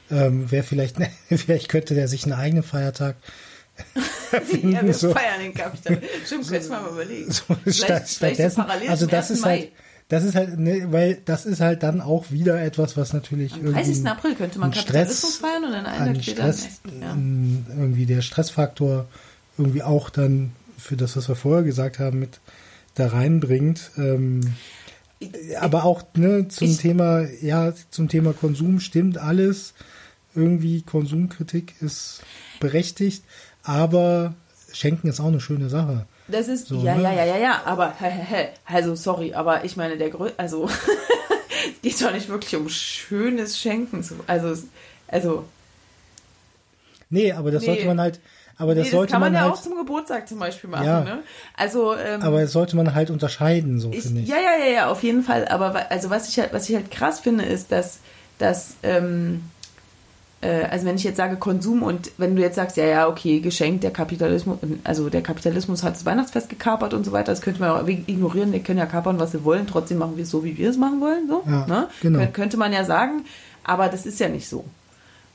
[0.10, 0.95] Ähm, Wäre vielleicht,
[1.30, 3.17] vielleicht könnte der sich einen eigenen Feiertag
[4.63, 5.12] ja, wir so.
[5.12, 6.01] feiern den Kapital.
[6.25, 7.30] Stimmt, könnte man mal überlegen.
[7.30, 9.32] so vielleicht, vielleicht so parallel also das 1.
[9.32, 9.49] ist Mai.
[9.49, 9.71] halt,
[10.08, 13.74] das ist halt, ne, weil das ist halt dann auch wieder etwas, was natürlich Am
[13.74, 14.06] 30.
[14.08, 16.68] April könnte man Kapitalismus Stress, feiern und dann einen an Tag später Stress,
[17.02, 17.12] ja.
[17.13, 19.08] n- irgendwie der Stressfaktor
[19.58, 22.39] irgendwie auch dann für das, was wir vorher gesagt haben, mit
[22.94, 23.91] da reinbringt.
[23.98, 24.41] Ähm,
[25.60, 29.74] aber auch ne, zum Ich- Thema, ja, zum Thema Konsum stimmt alles.
[30.36, 32.22] Irgendwie Konsumkritik ist
[32.60, 33.24] berechtigt,
[33.63, 34.36] aber
[34.74, 36.06] Schenken ist auch eine schöne Sache.
[36.28, 37.04] Das ist, So, ja, ne?
[37.04, 40.32] ja, ja, ja, ja, aber, hä, hä, hä, also, sorry, aber ich meine, der Grö
[40.38, 40.68] also,
[41.76, 44.56] es geht doch nicht wirklich um schönes Schenken, zu, also,
[45.08, 45.46] also,
[47.10, 47.68] Nee, aber das Nee.
[47.68, 48.20] sollte man halt,
[48.58, 50.86] aber das nee, sollte kann man, man, ja halt, auch zum Geburtstag zum Beispiel machen,
[50.86, 51.04] Ja.
[51.04, 51.24] ne?
[51.56, 54.28] Also, ähm, aber das sollte man halt unterscheiden, so finde ich.
[54.28, 56.90] ja, ja, ja, ja, auf jeden Fall, aber, also, was ich halt, was ich halt
[56.90, 58.00] krass finde, ist, dass,
[58.40, 59.55] dass, ähm, äh,
[60.45, 63.84] also wenn ich jetzt sage Konsum und wenn du jetzt sagst, ja, ja, okay, geschenkt,
[63.84, 67.69] der Kapitalismus, also der Kapitalismus hat das Weihnachtsfest gekapert und so weiter, das könnte man
[67.71, 70.58] auch ignorieren, die können ja kapern, was sie wollen, trotzdem machen wir es so, wie
[70.58, 71.88] wir es machen wollen, so, Ja, ne?
[72.01, 72.19] genau.
[72.19, 73.25] Kön- Könnte man ja sagen,
[73.63, 74.65] aber das ist ja nicht so.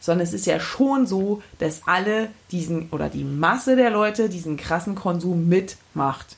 [0.03, 4.57] Sondern es ist ja schon so, dass alle diesen, oder die Masse der Leute diesen
[4.57, 6.37] krassen Konsum mitmacht.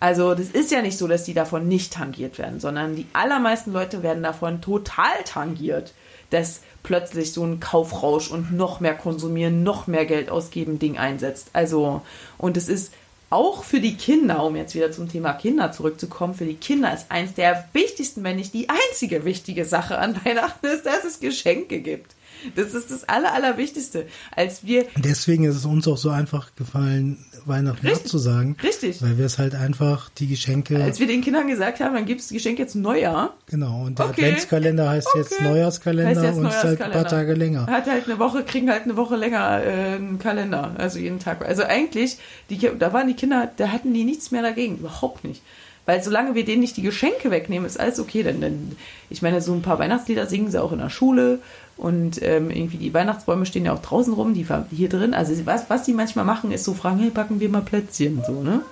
[0.00, 3.72] Also das ist ja nicht so, dass die davon nicht tangiert werden, sondern die allermeisten
[3.72, 5.94] Leute werden davon total tangiert,
[6.30, 11.48] dass plötzlich so ein Kaufrausch und noch mehr konsumieren, noch mehr Geld ausgeben Ding einsetzt.
[11.52, 12.00] Also
[12.38, 12.92] und es ist
[13.28, 17.10] auch für die Kinder, um jetzt wieder zum Thema Kinder zurückzukommen, für die Kinder ist
[17.10, 21.80] eins der wichtigsten, wenn nicht die einzige wichtige Sache an Weihnachten ist, dass es Geschenke
[21.80, 22.14] gibt.
[22.54, 24.06] Das ist das Aller, Allerwichtigste.
[24.34, 28.04] Als wir Deswegen ist es uns auch so einfach gefallen, Weihnachten Richtig.
[28.04, 28.56] abzusagen.
[28.62, 29.02] Richtig.
[29.02, 32.20] Weil wir es halt einfach die Geschenke, als wir den Kindern gesagt haben, dann gibt
[32.20, 34.24] es Geschenk jetzt Neujahr, genau, und der Okay.
[34.24, 35.44] Adventskalender heißt jetzt Okay.
[35.44, 37.06] Neujahrskalender Heißt jetzt und ist halt ein paar.
[37.06, 37.66] Tage länger.
[37.66, 41.46] Hat halt eine Woche, kriegen halt eine Woche länger äh, einen Kalender, also jeden Tag.
[41.46, 42.18] Also eigentlich,
[42.50, 45.42] die, da waren die Kinder, da hatten die nichts mehr dagegen, überhaupt nicht.
[45.86, 48.24] Weil solange wir denen nicht die Geschenke wegnehmen, ist alles okay.
[48.24, 48.76] Denn, denn
[49.08, 51.38] ich meine, so ein paar Weihnachtslieder singen sie auch in der Schule
[51.76, 55.14] und ähm, irgendwie die Weihnachtsbäume stehen ja auch draußen rum, die hier drin.
[55.14, 58.42] Also was, was die manchmal machen, ist so fragen, hey, backen wir mal Plätzchen, so,
[58.42, 58.62] ne?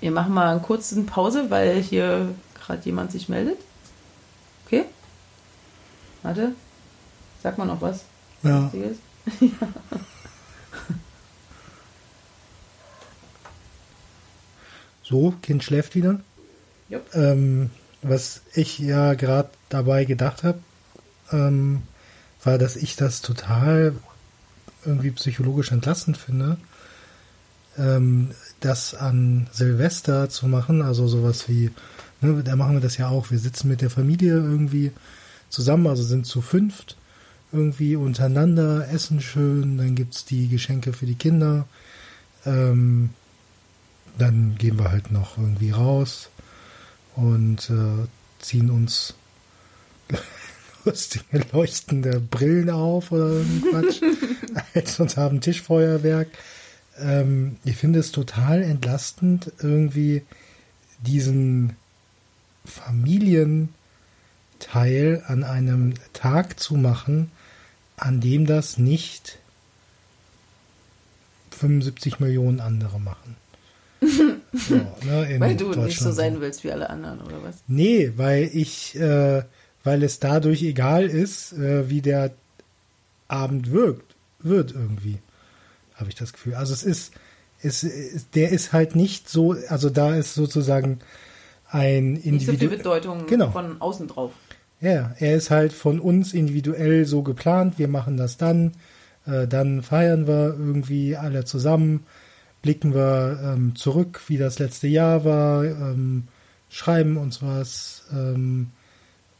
[0.00, 3.58] Wir machen mal eine kurze Pause, weil hier gerade jemand sich meldet.
[4.66, 4.84] Okay?
[6.22, 6.52] Warte.
[7.42, 8.04] Sag mal noch was.
[8.42, 8.98] Ja, Wichtiges.
[15.04, 16.20] so, Kind schläft wieder.
[17.14, 17.70] Ähm,
[18.02, 20.58] was ich ja gerade dabei gedacht habe,
[21.30, 21.82] ähm,
[22.42, 23.94] war, dass ich das total
[24.84, 26.58] irgendwie psychologisch entlastend finde,
[27.78, 31.70] ähm, das an Silvester zu machen, also sowas wie,
[32.20, 34.92] ne, da machen wir das ja auch, wir sitzen mit der Familie irgendwie
[35.48, 36.96] zusammen, also sind zu fünft
[37.52, 41.66] irgendwie untereinander, essen schön, dann gibt's die Geschenke für die Kinder,
[42.44, 43.10] ähm,
[44.18, 46.30] dann gehen wir halt noch irgendwie raus
[47.16, 48.06] und äh,
[48.40, 49.14] ziehen uns
[50.84, 56.28] lustige leuchtende Brillen auf oder irgendein Quatsch und haben Tischfeuerwerk.
[56.98, 60.22] Ähm, ich finde es total entlastend, irgendwie
[61.00, 61.76] diesen
[62.64, 63.68] Familienteil
[65.26, 67.30] an einem Tag zu machen,
[67.96, 69.38] an dem das nicht
[71.50, 73.36] 75 Millionen andere machen.
[74.54, 74.74] So,
[75.06, 77.56] ne, Weil du nicht so sein willst wie alle anderen, oder was?
[77.66, 79.42] Nee, weil ich, äh,
[79.82, 82.30] weil es dadurch egal ist, äh, wie der
[83.28, 85.18] Abend wirkt, wird irgendwie,
[85.94, 86.54] habe ich das Gefühl.
[86.54, 87.12] Also es ist,
[87.62, 91.00] es, ist- der ist halt nicht so, also da ist sozusagen
[91.68, 93.50] ein Nicht so viel Bedeutung Genau.
[93.50, 94.32] von außen drauf.
[94.80, 97.78] ja, er ist halt von uns individuell so geplant.
[97.78, 98.72] Wir machen das dann,
[99.26, 102.04] äh, dann feiern wir irgendwie alle zusammen,
[102.64, 106.28] blicken wir ähm, zurück, wie das letzte Jahr war, ähm,
[106.70, 108.04] schreiben uns was.
[108.10, 108.70] Ähm,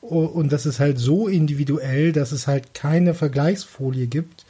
[0.02, 4.44] und das ist halt so individuell, dass es halt keine Vergleichsfolie gibt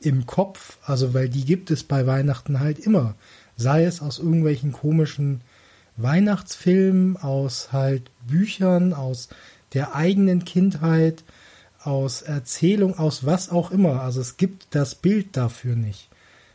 [0.00, 0.78] im Kopf.
[0.86, 3.14] Also weil die gibt es bei Weihnachten halt immer.
[3.58, 5.42] Sei es aus irgendwelchen komischen
[5.98, 9.28] Weihnachtsfilmen, aus halt Büchern, aus
[9.74, 11.24] der eigenen Kindheit,
[11.82, 14.00] aus Erzählung, aus was auch immer.
[14.00, 16.08] Also es gibt das Bild dafür nicht.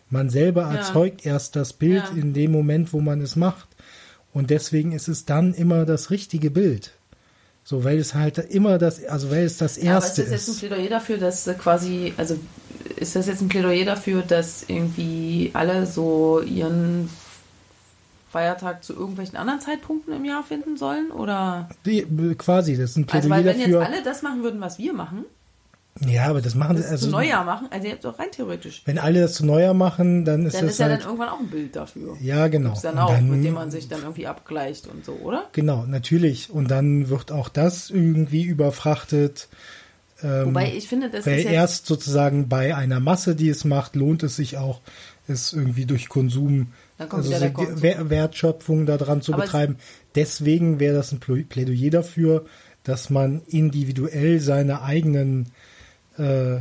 [0.10, 0.76] Man selber Ja.
[0.76, 2.18] erzeugt erst das Bild Ja.
[2.22, 3.68] in dem Moment, wo man es macht.
[4.34, 6.92] Und deswegen ist es dann immer das richtige Bild.
[7.64, 10.40] So, weil es halt immer das, also weil es das Ja, aber erste ist das
[10.40, 10.60] jetzt ein ist.
[10.60, 12.36] Plädoyer dafür, dass quasi, also
[12.96, 17.10] ist das jetzt ein Plädoyer dafür, dass irgendwie alle so ihren
[18.32, 21.12] Feiertag zu irgendwelchen anderen Zeitpunkten im Jahr finden sollen?
[21.12, 21.70] Oder?
[21.86, 22.06] Die,
[22.38, 23.86] quasi, das ist ein Also, Plädoyer weil wenn jetzt dafür.
[23.86, 25.26] alle das machen würden, was wir machen,
[26.08, 27.06] Ja, aber das machen das sie also.
[27.08, 27.68] zu Neujahr machen.
[27.72, 28.84] Also ihr habt doch rein theoretisch.
[28.86, 31.02] Wenn alle das zu Neujahr machen, dann ist Dann das ist ja halt.
[31.02, 32.16] dann irgendwann auch ein Bild dafür.
[32.22, 32.70] ja, genau.
[32.70, 35.48] Gibt's dann Und auch, dann- mit dem man sich dann irgendwie abgleicht und so, oder?
[35.52, 36.50] Genau, natürlich.
[36.50, 39.50] Und dann wird auch das irgendwie überfrachtet.
[40.24, 43.96] Ähm, Wobei ich finde, das weil ist erst sozusagen bei einer Masse, die es macht,
[43.96, 44.82] lohnt es sich auch,
[45.28, 47.40] es irgendwie durch Konsum, Dann also so
[47.82, 49.78] Wertschöpfung daran zu Aber betreiben.
[50.16, 52.46] Deswegen wäre das ein Plä- Plädoyer dafür,
[52.84, 55.50] dass man individuell seine eigenen
[56.20, 56.60] äh,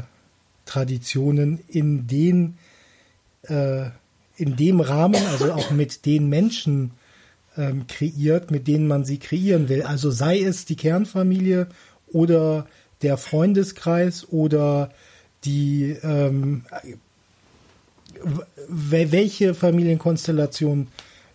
[0.64, 2.58] Traditionen in den
[3.42, 3.86] äh,
[4.36, 6.92] in dem Rahmen, also auch mit den Menschen
[7.56, 9.82] ähm, kreiert, mit denen man sie kreieren will.
[9.82, 11.66] Also sei es die Kernfamilie
[12.12, 12.66] oder
[13.02, 14.90] der Freundeskreis oder
[15.44, 16.62] die ähm,
[18.68, 20.88] welche Familienkonstellation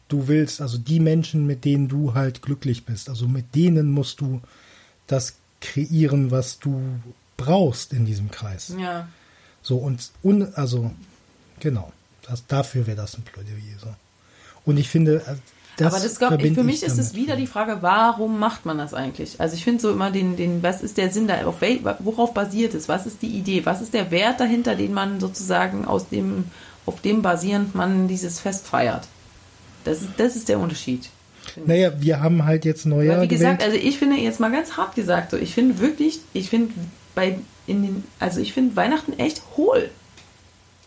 [0.08, 3.10] du willst, also die Menschen, mit denen du halt glücklich bist.
[3.10, 4.42] Also mit denen musst du
[5.08, 6.82] das kreieren, was du
[7.38, 8.74] brauchst in diesem Kreis.
[8.80, 9.08] Ja.
[9.62, 10.92] So und un, also
[11.60, 11.92] genau,
[12.28, 13.88] das, dafür wäre das ein Plädoyer so.
[14.66, 15.36] Und ich finde, äh,
[15.78, 18.78] das aber das glaub, ich, für mich ist es wieder die Frage, warum macht man
[18.78, 19.42] das eigentlich?
[19.42, 22.34] Also ich finde so immer den, den, was ist der Sinn da, auf wel, worauf
[22.34, 22.88] basiert es?
[22.88, 23.66] Was ist die Idee?
[23.66, 26.46] Was ist der Wert dahinter, den man sozusagen aus dem,
[26.86, 29.08] auf dem basierend man dieses Fest feiert?
[29.84, 31.10] Das, ist- das ist der Unterschied.
[31.66, 33.74] Naja, wir haben halt jetzt Neujahr Weil, wie gesagt, gewählt.
[33.76, 36.74] also ich finde jetzt mal ganz hart gesagt, so ich finde wirklich, ich finde
[37.16, 39.90] bei in den, also ich finde Weihnachten echt hohl.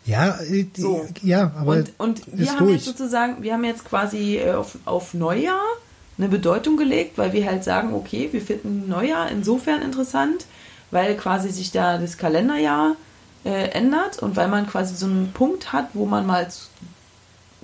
[0.05, 1.07] ja, äh, So.
[1.23, 2.73] ja, aber und und wir haben durch.
[2.73, 5.63] jetzt sozusagen, wir haben jetzt quasi äh, auf, auf Neujahr
[6.19, 10.47] eine Bedeutung gelegt, weil wir halt sagen, okay, wir finden Neujahr insofern interessant,
[10.91, 12.97] weil quasi sich da das Kalenderjahr
[13.45, 16.49] äh, ändert und weil man quasi so einen Punkt hat, wo man mal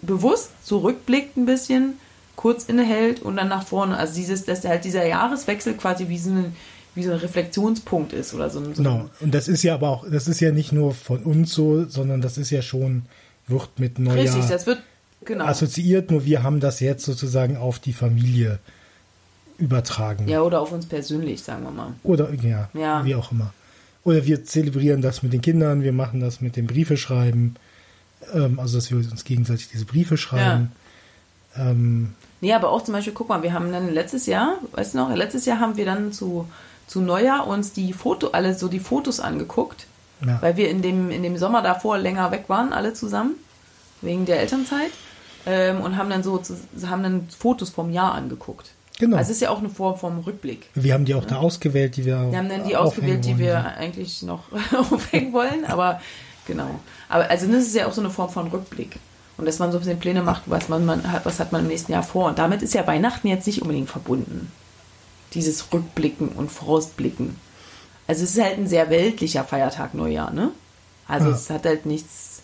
[0.02, 1.98] bewusst zurückblickt ein bisschen,
[2.36, 3.96] kurz innehält und dann nach vorne.
[3.96, 6.56] Also dieses, dass halt dieser Jahreswechsel quasi wie so ein,
[6.94, 9.10] wie so ein Reflexionspunkt ist oder so ein, so ein Genau.
[9.20, 12.20] Und das ist ja aber auch, das ist ja nicht nur von uns so, sondern
[12.20, 13.02] das ist ja schon,
[13.46, 14.82] wird mit Neujahr Richtig, das wird
[15.24, 15.44] genau.
[15.46, 18.58] assoziiert, nur wir haben das jetzt sozusagen auf die Familie
[19.58, 20.28] übertragen.
[20.28, 21.92] ja, oder auf uns persönlich, sagen wir mal.
[22.02, 23.04] Oder ja, Ja.
[23.04, 23.52] wie auch immer.
[24.04, 27.56] Oder wir zelebrieren das mit den Kindern, wir machen das mit dem Briefeschreiben,
[28.34, 30.72] ähm, also dass wir uns gegenseitig diese Briefe schreiben.
[31.56, 34.98] Ähm, Nee, aber auch zum Beispiel, guck mal, wir haben dann letztes Jahr, weißt du
[34.98, 36.48] noch, letztes Jahr haben wir dann zu,
[36.86, 39.86] zu Neujahr uns die Foto, alle so die Fotos angeguckt,
[40.26, 40.40] ja.
[40.40, 43.34] weil wir in dem, in dem Sommer davor länger weg waren, alle zusammen,
[44.00, 44.90] wegen der Elternzeit,
[45.46, 46.40] ähm, und haben dann so,
[46.86, 48.72] haben dann Fotos vom Jahr angeguckt.
[48.98, 49.16] Genau.
[49.16, 50.68] Also es ist ja auch eine Form vom Rückblick.
[50.74, 53.38] wir haben die auch da ausgewählt, die wir Wir haben dann die ausgewählt, die wollen.
[53.40, 54.44] wir eigentlich noch
[54.92, 56.00] aufhängen wollen, aber
[56.46, 56.78] genau.
[57.08, 58.98] Aber also das ist ja auch so eine Form von Rückblick.
[59.38, 61.62] Und dass man so ein bisschen Pläne macht, was man, man hat, was hat man
[61.62, 62.26] im nächsten Jahr vor.
[62.26, 64.52] Und damit ist ja Weihnachten jetzt nicht unbedingt verbunden.
[65.34, 67.36] Dieses Rückblicken und Vorausblicken.
[68.06, 70.50] Also es ist halt ein sehr weltlicher Feiertag Neujahr, ne?
[71.08, 71.34] Also Ja.
[71.34, 72.42] es hat halt nichts.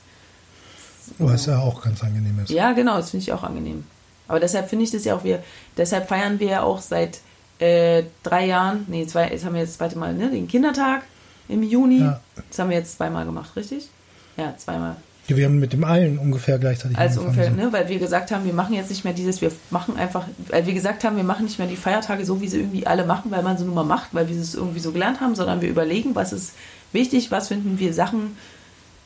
[1.18, 2.50] Was ja auch ganz angenehm ist.
[2.50, 3.84] Ja, genau, das finde ich auch angenehm.
[4.28, 5.42] Aber deshalb finde ich das ja auch, wir,
[5.76, 7.20] deshalb feiern wir ja auch seit
[7.58, 11.02] äh, drei Jahren, nee, zwei, jetzt haben wir jetzt das zweite Mal, ne, den Kindertag
[11.48, 12.00] im Juni.
[12.00, 12.20] Ja.
[12.48, 13.88] Das haben wir jetzt zweimal gemacht, richtig?
[14.36, 14.96] Ja, zweimal.
[15.36, 18.44] Wir haben mit dem allen ungefähr gleichzeitig Also angefangen, ungefähr, ne, weil wir gesagt haben,
[18.46, 21.44] wir machen jetzt nicht mehr dieses, wir machen einfach, weil wir gesagt haben, wir machen
[21.44, 23.84] nicht mehr die Feiertage so, wie sie irgendwie alle machen, weil man sie nun mal
[23.84, 26.54] macht, weil wir es irgendwie so gelernt haben, sondern wir überlegen, was ist
[26.92, 28.36] wichtig, was finden wir Sachen,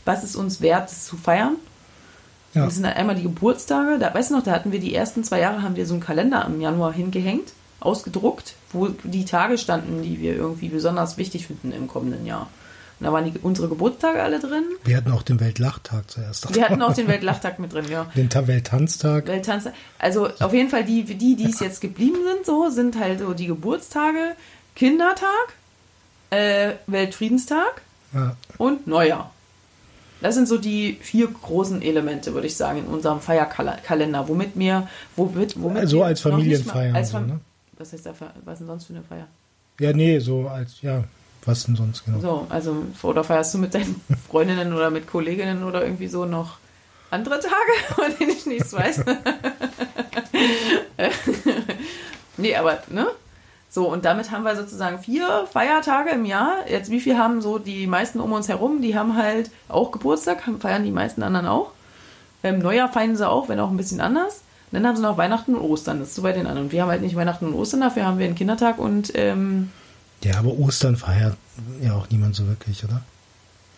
[0.05, 1.57] was ist uns wert, das zu feiern.
[2.55, 2.67] Ja.
[2.67, 3.99] Das sind halt einmal die Geburtstage.
[3.99, 6.03] Da, weißt du noch, da hatten wir die ersten zwei Jahre, haben wir so einen
[6.03, 11.73] Kalender im Januar hingehängt, ausgedruckt, wo die Tage standen, die wir irgendwie besonders wichtig finden
[11.73, 12.49] im kommenden Jahr.
[13.03, 14.63] Und da waren die, unsere Geburtstage alle drin.
[14.85, 16.55] Wir hatten auch den Weltlachtag zuerst.
[16.55, 18.05] Wir hatten auch den Weltlachtag mit drin, ja.
[18.15, 19.27] den Ta- Welttanztag.
[19.27, 19.69] Welttanz.
[19.99, 23.35] Also auf jeden Fall die, die, die es jetzt geblieben sind, so sind halt so
[23.35, 24.37] die Geburtstage,
[24.77, 25.27] Kindertag,
[26.31, 27.83] äh, Weltfriedenstag
[28.15, 28.37] Ja.
[28.59, 29.33] und Neujahr.
[30.21, 34.87] Das sind so die vier großen Elemente, würde ich sagen, in unserem Feierkalender, womit mir,
[35.17, 37.41] womit, womit So wir als mal- Als so, ne?
[37.79, 39.27] Was ist da was denn sonst für eine Feier?
[39.81, 41.03] ja, nee, so als, ja,
[41.45, 42.21] was denn sonst genau.
[42.21, 46.59] So, also oder feierst du mit deinen Freundinnen oder mit Kolleginnen oder irgendwie so noch
[47.11, 49.05] andere Tage, von denen ich nichts weiß.
[52.37, 53.09] nee, aber, ne?
[53.69, 56.69] So, und damit haben wir sozusagen vier Feiertage im Jahr.
[56.69, 58.83] Jetzt, wie viel haben so die meisten um uns herum?
[58.83, 61.71] Die haben halt auch Geburtstag, haben, feiern die meisten anderen auch.
[62.43, 64.43] Beim Neujahr feiern sie auch, wenn auch ein bisschen anders.
[64.71, 66.01] Und dann haben sie noch Weihnachten und Ostern.
[66.01, 66.71] Das ist so bei den anderen.
[66.71, 69.71] Wir haben halt nicht Weihnachten und Ostern, dafür haben wir einen Kindertag und, ähm,
[70.25, 71.37] Ja, aber Ostern feiert
[71.81, 73.03] ja auch niemand so wirklich, oder?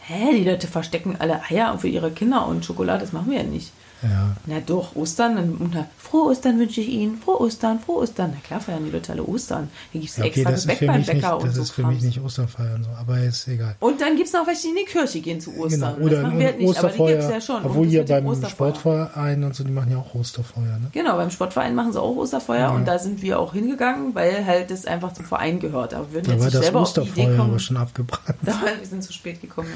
[0.00, 3.44] Hä, die Leute verstecken alle Eier für ihre Kinder und Schokolade, das machen wir ja
[3.44, 3.72] nicht.
[4.04, 4.36] Ja.
[4.46, 8.32] Na doch, Ostern, und, frohe Ostern wünsche ich Ihnen, frohe Ostern, frohe Ostern.
[8.34, 9.68] Na klar feiern die Leute alle Ostern.
[9.92, 11.62] Hier gibt es Ja, okay, extra das Gebäck beim mich nicht, Bäcker und das so
[11.62, 11.94] ist für Krams.
[11.94, 13.76] mich nicht Osterfeiern so, aber ist egal.
[13.80, 15.94] Und dann gibt es noch welche, die in die Kirche gehen zu Ostern.
[15.96, 17.64] Genau, oder das machen wir halt nicht, aber die gibt es Osterfeuer, ja schon.
[17.64, 18.50] obwohl hier das beim Osterfeuer.
[18.74, 20.88] Sportverein und so, die machen ja auch Osterfeuer, ne?
[20.92, 22.70] Genau, beim Sportverein machen sie auch Osterfeuer Ja.
[22.70, 25.94] und da sind wir auch hingegangen, weil halt das einfach zum Verein gehört.
[25.94, 27.58] Aber wir würden jetzt das selber auf die Idee Osterfeuer kommen.
[27.60, 28.24] schon abgebrannt.
[28.44, 29.68] Da, wir sind zu spät gekommen.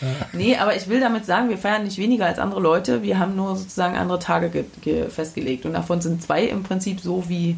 [0.00, 0.08] Ja.
[0.32, 3.02] Nee, aber ich will damit sagen, wir feiern nicht weniger als andere Leute.
[3.02, 5.66] Wir haben nur sozusagen andere Tage ge ge festgelegt.
[5.66, 7.56] Und davon sind zwei im Prinzip so wie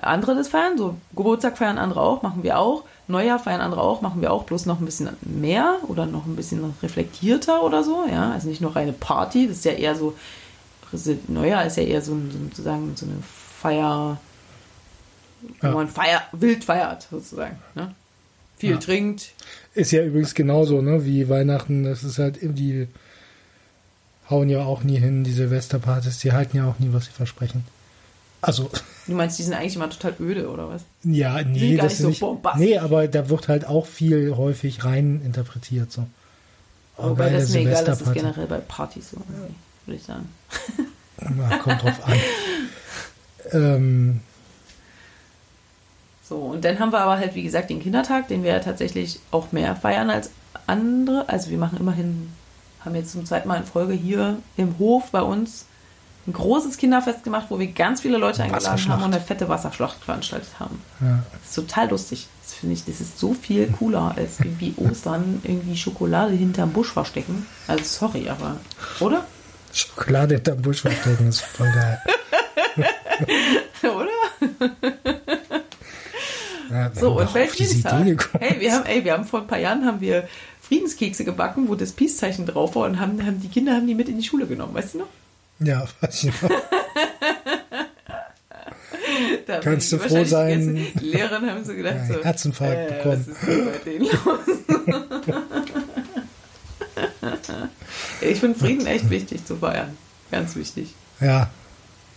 [0.00, 0.78] andere das feiern.
[0.78, 2.84] So Geburtstag feiern andere auch, machen wir auch.
[3.08, 4.44] Neujahr feiern andere auch, machen wir auch.
[4.44, 8.06] Bloß noch ein bisschen mehr oder noch ein bisschen reflektierter oder so.
[8.10, 9.48] Ja, also nicht nur reine Party.
[9.48, 10.14] Das ist ja eher so,
[11.28, 13.16] Neujahr ist ja eher so, sozusagen so eine
[13.60, 14.18] Feier,
[15.60, 15.74] wo Ja.
[15.74, 17.58] man feier, wild feiert sozusagen.
[17.74, 17.94] Ne?
[18.58, 18.76] Viel Ja.
[18.78, 19.32] trinkt,
[19.74, 21.82] Ist ja übrigens genauso, ne, wie Weihnachten.
[21.84, 22.86] Das ist halt, die
[24.32, 27.64] hauen ja auch nie hin, die Silvesterpartys, die halten ja auch nie, was sie versprechen.
[28.40, 28.68] Also,
[29.06, 30.82] Du meinst, die sind eigentlich immer total öde, oder was?
[31.04, 32.20] ja, nee, Sind gar das nicht so nicht.
[32.20, 32.60] bombastisch.
[32.66, 36.06] Nee, aber da wird halt auch viel häufig rein interpretiert, so.
[36.96, 39.16] Auch Wobei bei das ist mir egal, das ist generell bei Partys so,
[39.86, 40.28] würde ich sagen.
[41.20, 42.18] Ja, kommt drauf an.
[43.52, 44.20] ähm,
[46.28, 49.20] So, und dann haben wir aber halt, wie gesagt, den Kindertag, den wir ja tatsächlich
[49.30, 50.30] auch mehr feiern als
[50.66, 51.28] andere.
[51.28, 52.30] Also wir machen immerhin,
[52.84, 55.66] haben jetzt zum zweiten Mal in Folge hier im Hof bei uns
[56.26, 60.04] ein großes Kinderfest gemacht, wo wir ganz viele Leute eingeladen haben und eine fette Wasserschlacht
[60.04, 60.80] veranstaltet haben.
[61.00, 61.22] ja.
[61.32, 62.28] Das ist total lustig.
[62.44, 66.92] Das finde ich, das ist so viel cooler als irgendwie Ostern irgendwie Schokolade hinterm Busch
[66.92, 67.46] verstecken.
[67.66, 68.56] Also sorry, aber,
[69.00, 69.24] oder?
[69.72, 72.00] Schokolade hinterm Busch verstecken ist voll geil.
[73.82, 74.08] oder?
[76.70, 78.00] Ja, So, und Weltfriedenstag.
[78.06, 78.16] Idee.
[78.38, 80.28] Hey, wir haben, ey, wir haben vor ein paar Jahren haben wir
[80.72, 84.08] Friedenskekse gebacken, wo das Peace-Zeichen drauf war und haben, haben die Kinder haben die mit
[84.08, 85.08] in die Schule genommen, weißt du noch?
[85.60, 86.50] Ja, weiß ich noch.
[89.46, 90.86] Da Kannst du froh sein.
[91.00, 93.26] Die Lehrerinnen haben so gedacht, Ja, so, Herzinfarkt äh, bekommen.
[93.26, 94.12] was ist denn bei denen los?
[98.22, 99.96] ich finde Frieden echt wichtig zu feiern.
[100.30, 100.94] Ganz wichtig.
[101.20, 101.50] Ja,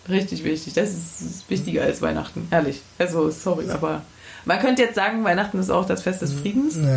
[0.07, 0.73] Richtig wichtig.
[0.73, 2.47] Das ist, ist wichtiger als Weihnachten.
[2.51, 2.81] Ehrlich.
[2.97, 4.03] Also, sorry, aber
[4.45, 6.77] man könnte jetzt sagen, Weihnachten ist auch das Fest des Friedens.
[6.77, 6.95] ja.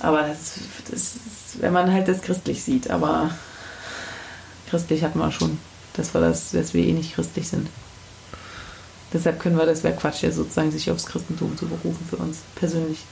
[0.00, 0.54] Aber das,
[0.90, 1.18] das
[1.58, 3.30] wenn man halt das christlich sieht, aber
[4.68, 5.58] christlich hatten wir schon.
[5.94, 7.68] Das war das, dass wir eh nicht christlich sind.
[9.12, 12.38] Deshalb können wir, das wäre Quatsch, ja sozusagen sich aufs Christentum zu berufen für uns
[12.54, 13.04] persönlich.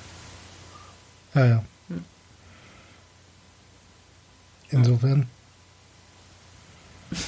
[1.35, 1.65] ja, ja.
[1.89, 2.05] Hm.
[4.71, 5.27] Insofern.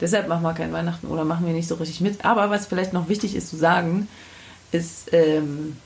[0.00, 2.24] Deshalb machen wir kein Weihnachten oder machen wir nicht so richtig mit.
[2.24, 4.08] Aber was vielleicht noch wichtig ist zu sagen,
[4.72, 5.76] ist, ähm,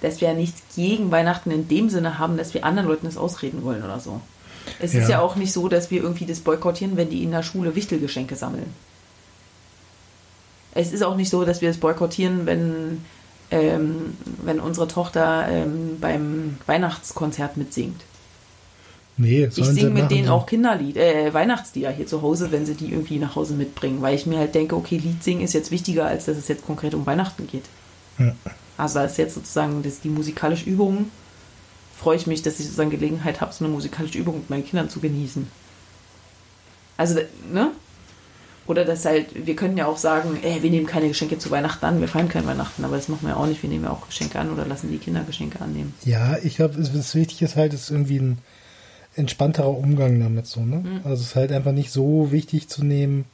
[0.00, 3.16] dass wir ja nichts gegen Weihnachten in dem Sinne haben, dass wir anderen Leuten das
[3.16, 4.20] ausreden wollen oder so.
[4.80, 5.16] Es ist Ja.
[5.16, 8.36] ja auch nicht so, dass wir irgendwie das boykottieren, wenn die in der Schule Wichtelgeschenke
[8.36, 8.72] sammeln.
[10.74, 13.04] Es ist auch nicht so, dass wir es boykottieren, wenn,
[13.50, 18.02] ähm, wenn unsere Tochter ähm, beim Weihnachtskonzert mitsingt.
[19.18, 22.74] Nee, Ich singe mit machen, denen auch Kinderlied, äh, Weihnachtslieder hier zu Hause, wenn sie
[22.74, 25.70] die irgendwie nach Hause mitbringen, weil ich mir halt denke, okay, Lied singen ist jetzt
[25.70, 27.64] wichtiger, als dass es jetzt konkret um Weihnachten geht.
[28.18, 28.34] Ja.
[28.76, 31.10] Also ist jetzt sozusagen das, die musikalische Übung,
[31.96, 34.90] freue ich mich, dass ich sozusagen Gelegenheit habe, so eine musikalische Übung mit meinen Kindern
[34.90, 35.46] zu genießen.
[36.96, 37.20] Also,
[37.52, 37.72] ne?
[38.66, 41.84] Oder das halt, wir können ja auch sagen, ey, wir nehmen keine Geschenke zu Weihnachten
[41.84, 44.08] an, wir feiern kein Weihnachten, aber das machen wir auch nicht, wir nehmen ja auch
[44.08, 45.94] Geschenke an oder lassen die Kinder Geschenke annehmen.
[46.04, 48.38] Ja, ich glaube, das Wichtige ist halt, ist irgendwie ein
[49.14, 50.78] entspannterer Umgang damit so, ne?
[50.78, 51.00] Mhm.
[51.04, 53.24] Also es ist halt einfach nicht so wichtig zu nehmen,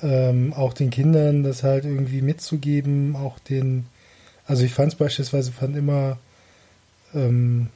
[0.00, 3.86] ähm, auch den Kindern das halt irgendwie mitzugeben, auch den,
[4.46, 6.18] also ich fand es beispielsweise, fand immer
[7.14, 7.68] ähm,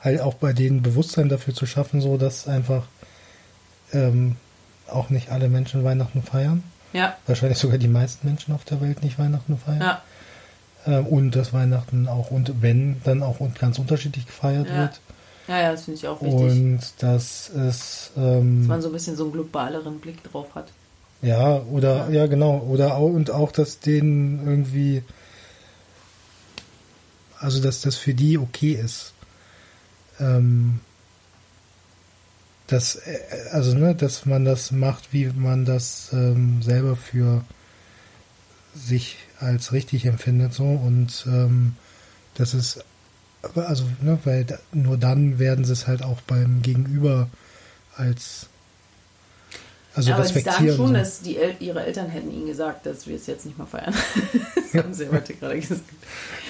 [0.00, 2.84] halt auch bei denen Bewusstsein dafür zu schaffen, so dass einfach
[3.92, 4.36] ähm,
[4.88, 6.62] auch nicht alle Menschen Weihnachten feiern.
[6.92, 9.80] Ja, Wahrscheinlich sogar die meisten Menschen auf der Welt nicht Weihnachten feiern.
[9.80, 10.02] ja,
[10.86, 15.00] Ähm, und dass Weihnachten auch, und wenn, dann auch un- ganz unterschiedlich gefeiert Ja, wird.
[15.48, 16.40] ja, ja das finde ich auch wichtig.
[16.40, 20.68] Und dass es, ähm, dass man so ein bisschen so einen globaleren Blick drauf hat.
[21.22, 22.22] Ja, oder, Ja.
[22.22, 25.02] ja, genau, oder auch, und auch, dass denen irgendwie,
[27.38, 29.12] also, dass das für die okay ist.
[30.20, 30.80] Ähm,
[32.66, 33.18] dass, äh,
[33.52, 37.44] also, ne, dass man das macht, wie man das ähm, selber für
[38.74, 41.76] sich als richtig empfindet, so, und ähm,
[42.34, 42.84] das ist,
[43.54, 47.28] also, ne, weil da, nur dann werden sie es halt auch beim Gegenüber
[47.96, 48.48] als
[49.98, 50.68] Also aber sie respektieren.
[50.68, 53.58] sagen schon, dass die El ihre Eltern hätten ihnen gesagt, dass wir es jetzt nicht
[53.58, 53.92] mehr feiern.
[54.72, 55.80] das haben sie heute gerade gesagt.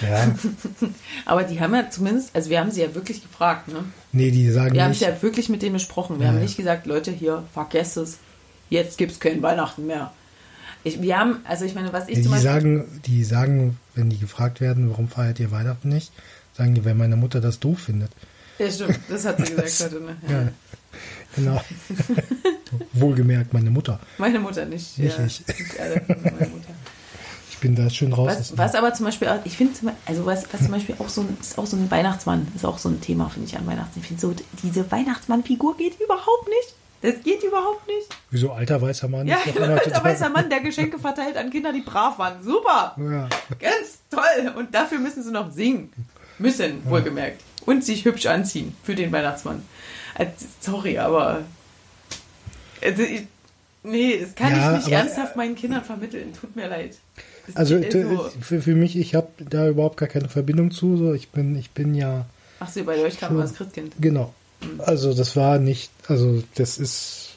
[0.03, 0.35] Ja,
[1.25, 3.85] Aber die haben ja zumindest, also wir haben sie ja wirklich gefragt, ne?
[4.13, 5.09] nee, die sagen Wir haben es nicht.
[5.09, 6.19] ja wirklich mit denen besprochen.
[6.19, 8.19] Wir Ja, haben nicht gesagt, Leute, hier, vergesst es,
[8.71, 10.13] jetzt gibt es kein Weihnachten mehr.
[10.85, 12.51] Ich, wir haben, also ich meine, was ich Ja, zum die Beispiel...
[12.53, 16.13] sagen, die sagen, wenn die gefragt werden, warum feiert ihr Weihnachten nicht,
[16.57, 18.11] sagen die, wenn meine Mutter das doof findet.
[18.59, 20.17] Ja, stimmt, das hat sie gesagt heute, ne?
[20.29, 20.41] Ja.
[20.43, 20.49] Ja,
[21.37, 21.61] genau.
[22.93, 24.01] Wohlgemerkt, meine Mutter.
[24.19, 24.99] Meine Mutter nicht.
[24.99, 25.47] Nicht ja, ich.
[25.47, 26.71] nicht alle, meine Mutter.
[27.51, 28.29] Ich bin da schön raus.
[28.29, 29.73] Was, was aber zum Beispiel, auch- ich finde,
[30.07, 32.79] also was, was zum Beispiel auch so ein, ist auch so ein Weihnachtsmann, ist auch
[32.79, 33.99] so ein Thema, finde ich, an Weihnachten.
[34.01, 36.75] Ich finde so, diese Weihnachtsmann-Figur geht überhaupt nicht.
[37.01, 38.09] Das geht überhaupt nicht.
[38.31, 39.27] Wieso alter weißer Mann?
[39.27, 42.43] Ja, genau, total- weißer Mann, der Geschenke verteilt an Kinder, die brav waren.
[42.43, 42.97] Super!
[42.97, 43.29] Ja.
[43.59, 44.53] Ganz toll!
[44.57, 45.93] Und dafür müssen sie noch singen.
[46.39, 47.43] Müssen, wohlgemerkt.
[47.67, 49.63] Und sich hübsch anziehen für den Weihnachtsmann.
[50.15, 51.43] Also, sorry, aber.
[52.83, 53.23] Also, ich,
[53.83, 56.33] nee, das kann Ja, ich nicht aber- ernsthaft meinen Kindern vermitteln.
[56.33, 56.97] Tut mir leid.
[57.47, 60.97] Das Also so- für, für mich, ich habe da überhaupt gar keine Verbindung zu.
[60.97, 62.27] So, ich bin, ich bin ja
[62.61, 63.95] Ach so, bei euch kam das Christkind.
[64.01, 64.33] genau.
[64.79, 67.37] Also das war nicht, also das ist,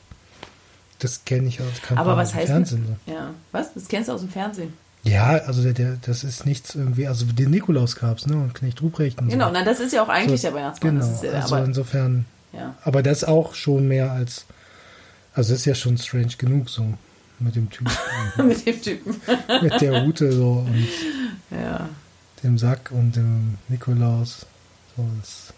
[0.99, 2.97] das kenne ich aus kann Aber man was aus dem heißt Fernsehen.
[3.05, 3.11] So.
[3.13, 3.33] Ja.
[3.51, 3.73] Was?
[3.75, 4.73] Das kennst du aus dem Fernsehen.
[5.03, 8.81] Ja, also der, der, das ist nichts irgendwie, also den Nikolaus gab's, ne und Knecht
[8.81, 9.53] Ruprecht und Genau, so.
[9.53, 10.95] na, das ist ja auch eigentlich so, der Weihnachtsmann.
[10.95, 12.75] Genau, Das ist, ja- also aber, insofern, ja.
[12.83, 14.45] aber das auch schon mehr als,
[15.33, 16.93] also das ist ja schon strange genug so
[17.39, 17.89] mit dem Typ,
[18.37, 19.15] Mit dem Typen.
[19.63, 20.87] mit der Rute so und
[21.49, 21.89] Ja.
[22.43, 24.45] dem Sack und dem Nikolaus.
[24.95, 25.51] So, das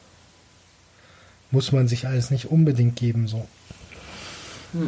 [1.52, 3.28] muss man sich alles nicht unbedingt geben.
[3.28, 3.46] So.
[4.74, 4.80] Ja.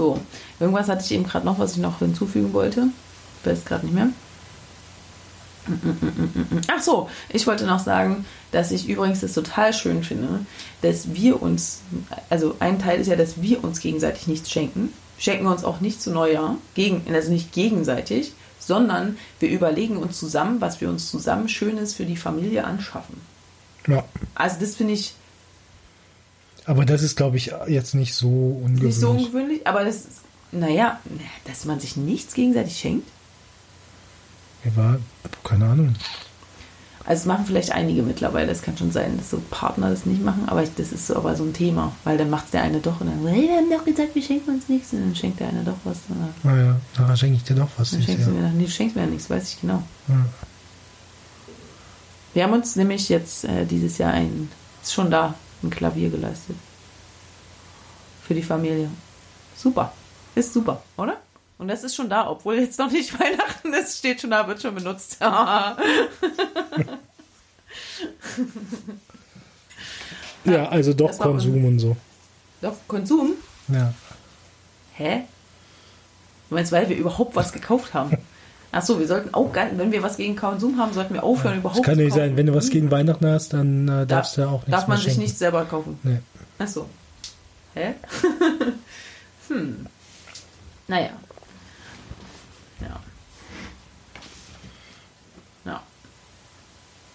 [0.00, 0.18] So,
[0.58, 2.86] irgendwas hatte ich eben gerade noch, was ich noch hinzufügen wollte.
[3.44, 4.08] Weiß gerade nicht mehr.
[6.74, 10.46] Ach so, ich wollte noch sagen, dass ich übrigens es total schön finde,
[10.80, 11.80] dass wir uns,
[12.30, 14.90] also ein Teil ist ja, dass wir uns gegenseitig nichts schenken.
[15.18, 20.18] Schenken wir uns auch nicht zu Neujahr, gegen, also nicht gegenseitig, sondern wir überlegen uns
[20.18, 23.20] zusammen, was wir uns zusammen Schönes für die Familie anschaffen.
[23.86, 24.02] Ja.
[24.34, 25.12] Also das finde ich
[26.66, 28.82] Aber das ist, glaube ich, jetzt nicht so ungewöhnlich.
[28.82, 30.20] Nicht so ungewöhnlich, aber das ist,
[30.52, 31.00] naja,
[31.44, 33.08] dass man sich nichts gegenseitig schenkt.
[34.64, 34.98] Mir war,
[35.42, 35.94] keine Ahnung.
[37.06, 40.22] Also es machen vielleicht einige mittlerweile, es kann schon sein, dass so Partner das nicht
[40.22, 42.78] machen, aber ich, das ist so aber so ein Thema, weil dann macht der eine
[42.78, 45.40] doch und dann, hey, wir haben doch gesagt, wir schenken uns nichts und dann schenkt
[45.40, 45.98] der eine doch was.
[46.08, 47.92] Dann Naja, nachher schenke ich dir doch was.
[47.92, 48.32] dann Ich, schenkst ja.
[48.32, 49.82] du mir, nee, du schenkst mir ja nichts, weiß ich genau.
[50.08, 50.26] Ja.
[52.34, 54.50] Wir haben uns nämlich jetzt äh, dieses Jahr ein,
[54.82, 56.56] ist schon da, ein Klavier geleistet.
[58.26, 58.90] Für die Familie.
[59.56, 59.92] Super.
[60.34, 61.18] Ist super, oder?
[61.58, 64.62] Und das ist schon da, obwohl jetzt noch nicht Weihnachten ist, steht schon da, wird
[64.62, 65.18] schon benutzt.
[65.20, 65.76] ja,
[70.70, 71.96] also doch Konsum und so.
[72.62, 73.32] Doch, Konsum?
[73.68, 73.92] Ja.
[74.94, 75.24] Hä?
[76.48, 78.16] Du meinst, weil wir überhaupt was gekauft haben?
[78.72, 81.54] Ach so, wir sollten auch, gar, wenn wir was gegen Konsum haben, sollten wir aufhören,
[81.54, 82.36] Es überhaupt kann zu nicht sein, kaufen.
[82.36, 82.70] wenn du was Hm.
[82.70, 85.20] gegen Weihnachten hast, dann äh, darfst du ja auch nichts Darf man sich schenken.
[85.22, 85.98] nicht selber kaufen.
[86.04, 86.18] Nee.
[86.58, 86.86] Ach so.
[87.74, 87.94] Hä?
[89.48, 89.86] hm.
[90.86, 91.10] Naja.
[92.80, 93.00] Ja.
[95.64, 95.82] Ja.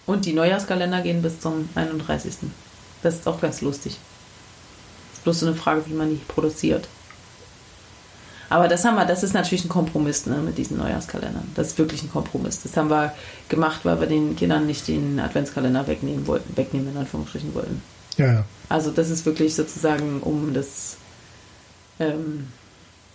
[0.06, 2.34] Und die Neujahrskalender gehen bis zum 31.
[3.01, 3.97] Das ist auch ganz lustig.
[5.14, 6.88] Ist bloß so eine Frage, wie man die produziert.
[8.50, 11.52] Aber das haben wir, das ist natürlich ein Kompromiss ne, mit diesen Neujahrskalendern.
[11.56, 12.62] Das ist wirklich ein Kompromiss.
[12.62, 13.14] Das haben wir
[13.50, 17.82] gemacht, weil wir den Kindern nicht den Adventskalender wegnehmen wollten, wegnehmen in Anführungsstrichen wollten.
[18.18, 18.46] Ja, ja.
[18.70, 20.98] Also das ist wirklich sozusagen um das
[22.00, 22.48] ähm,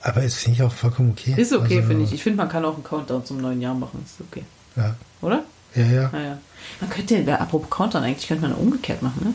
[0.03, 1.35] Aber es finde ich auch vollkommen okay.
[1.37, 2.13] ist okay, also, finde ich.
[2.13, 4.03] Ich finde, man kann auch einen Countdown zum neuen Jahr machen.
[4.05, 4.45] Ist okay.
[4.77, 5.45] Ja, Oder?
[5.75, 6.11] ja, ja.
[6.13, 6.39] Naja.
[6.81, 9.35] Man könnte, apropos Countdown, eigentlich könnte man umgekehrt machen, ne?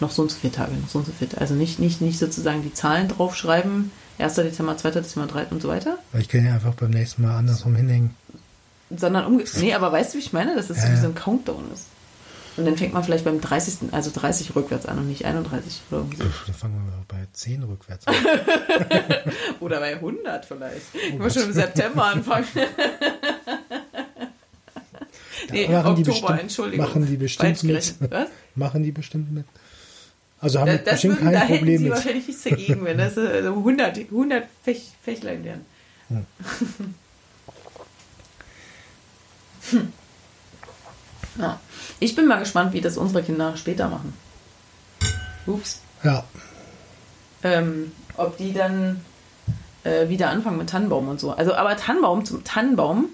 [0.00, 1.40] Noch so und so viele Tage, noch so und so viele.
[1.40, 3.92] Also nicht, nicht, nicht sozusagen die Zahlen draufschreiben,
[4.22, 4.34] 1.
[4.34, 4.90] Dezember, 2.
[4.92, 5.46] Dezember, 3.
[5.50, 8.14] und so weiter, Ich kann ja einfach beim nächsten Mal andersrum hinhängen.
[8.96, 9.62] sondern umgekehrt.
[9.62, 10.54] Nee, aber weißt du, wie ich meine?
[10.56, 11.86] Dass es Ja, so wie so ein Countdown ist.
[12.56, 16.00] Und dann fängt man vielleicht beim 30., also 30 rückwärts an und nicht 31 oder
[16.00, 16.24] irgendwie so.
[16.24, 18.14] Dann fangen wir mal bei 10 rückwärts an.
[19.60, 20.82] Oder bei 100 vielleicht.
[20.94, 22.44] Oh Ich muss schon im September anfangen.
[25.50, 26.86] nee, machen, die Oktober, bestimmt, Entschuldigung.
[26.86, 27.94] machen die bestimmt mit.
[28.10, 28.28] Was?
[28.54, 29.46] Machen die bestimmt mit.
[30.42, 31.92] Also haben Da, wir das bestimmt würden, da kein hätten Problem sie mit.
[31.94, 35.64] wahrscheinlich nichts dagegen, wenn das äh, so 100, 100 Fech, Fächlein wären.
[36.08, 36.26] Hm.
[39.70, 39.92] Hm.
[41.38, 41.60] Ja.
[42.00, 44.12] Ich bin mal gespannt, wie das unsere Kinder später machen.
[45.46, 45.80] Ups.
[46.02, 46.24] Ja,
[47.44, 49.00] ähm, ob die dann
[49.84, 51.30] äh, wieder anfangen mit Tannenbaum und so.
[51.30, 53.06] Also, aber Tannenbaum zum Tannenbaum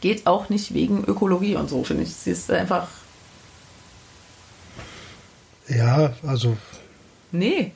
[0.00, 2.12] geht auch nicht wegen Ökologie und so, finde ich.
[2.14, 2.88] Sie ist einfach,
[5.70, 6.56] ja, also
[7.32, 7.72] nee,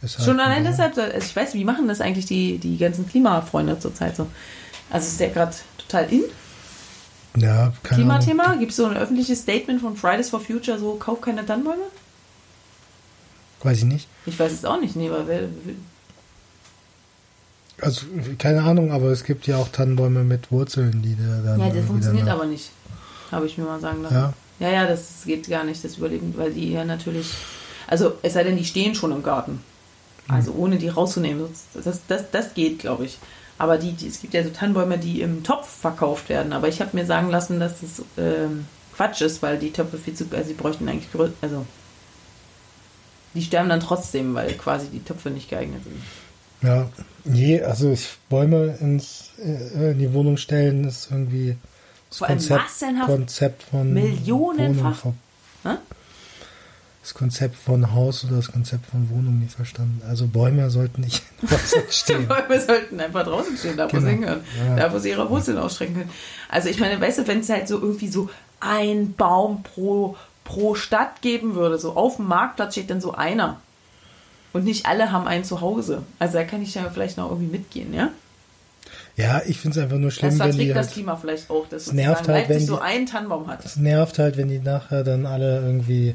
[0.00, 0.72] halt Schon ein allein Baum.
[0.72, 4.28] deshalb, also ich weiß, wie machen das eigentlich die, die ganzen Klimafreunde zurzeit so?
[4.90, 6.22] Also ist der gerade total in?
[7.36, 8.20] Ja, keine Ahnung.
[8.22, 8.54] Klimathema?
[8.54, 11.82] Gibt es so ein öffentliches Statement von Fridays for Future, so kauf keine Tannenbäume?
[13.62, 14.08] Weiß ich nicht.
[14.26, 15.48] Ich weiß es auch nicht, nee, aber wer,
[17.80, 18.06] Also,
[18.38, 21.60] keine Ahnung, aber es gibt ja auch Tannenbäume mit Wurzeln, die da dann.
[21.60, 22.70] ja, das funktioniert aber nicht,
[23.32, 24.14] habe ich mir mal sagen lassen.
[24.14, 27.30] Ja, Ja, ja, das geht gar nicht, das Überleben, weil die ja natürlich,
[27.86, 29.60] also es sei denn, die stehen schon im Garten.
[30.28, 33.18] Also ohne die rauszunehmen, das, das, das, geht, glaube ich.
[33.56, 36.52] Aber die, die, es gibt ja so Tannenbäume, die im Topf verkauft werden.
[36.52, 40.14] Aber ich habe mir sagen lassen, dass das ähm, Quatsch ist, weil die Töpfe viel
[40.14, 41.08] zu, also die bräuchten eigentlich,
[41.40, 41.64] also
[43.34, 46.68] die sterben dann trotzdem, weil quasi die Töpfe nicht geeignet sind.
[46.68, 46.88] ja.
[47.24, 51.56] Nee, also ich, Bäume ins, äh, in die Wohnung stellen ist irgendwie
[52.08, 55.12] das Vor allem massenhaft Konzept von Millionenfach.
[57.02, 60.02] Das Konzept von Haus oder das Konzept von Wohnung nicht verstanden.
[60.06, 62.28] Also Bäume sollten nicht draußen stehen.
[62.28, 64.02] Bäume sollten einfach draußen stehen, da wo Genau.
[64.02, 64.40] sie hingehören.
[64.66, 64.76] Ja.
[64.76, 66.10] Da, wo sie ihre Wurzeln ausstrecken können.
[66.50, 68.28] Also ich meine, weißt du, wenn es halt so irgendwie so
[68.60, 73.58] ein Baum pro, pro Stadt geben würde, so auf dem Marktplatz steht dann so einer.
[74.52, 76.02] Und nicht alle haben einen zu Hause.
[76.18, 78.10] Also da kann ich ja vielleicht noch irgendwie mitgehen, ja?
[79.18, 81.68] Ja, ich finde es einfach nur schlimm, Das wenn die das halt, Klima vielleicht auch,
[81.68, 83.64] dass Es nervt halt, wenn so die- einen Tannenbaum hat.
[83.64, 86.14] es nervt halt, wenn die nachher dann alle irgendwie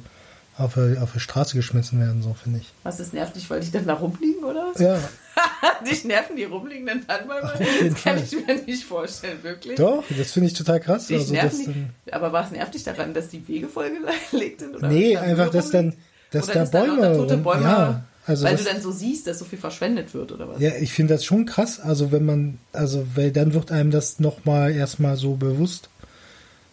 [0.58, 2.72] auf der, auf der Straße geschmissen werden, so finde ich.
[2.84, 4.68] Was ist nervt dich, weil die dann da rumliegen, oder?
[4.74, 4.80] was?
[4.82, 4.98] Ja,
[5.90, 7.42] Dich nerven die rumliegenden Tannenbäume?
[7.58, 8.24] Das kann Fall.
[8.24, 9.76] ich mir nicht vorstellen, wirklich.
[9.78, 11.08] doch, das finde ich total krass.
[11.08, 14.76] Dich Also, nerven die, aber was nervt dich daran, dass die Wege vollgelegt sind?
[14.76, 15.94] Oder nee, da einfach, dass dann,
[16.32, 19.28] dass Oder da da Bäume, rum- Bäume ja, also weil das, du dann so siehst,
[19.28, 20.62] dass so viel verschwendet wird, oder was?
[20.62, 21.80] ja, ich finde das schon krass.
[21.80, 25.90] Also wenn man, also weil dann wird einem das nochmal erstmal so bewusst.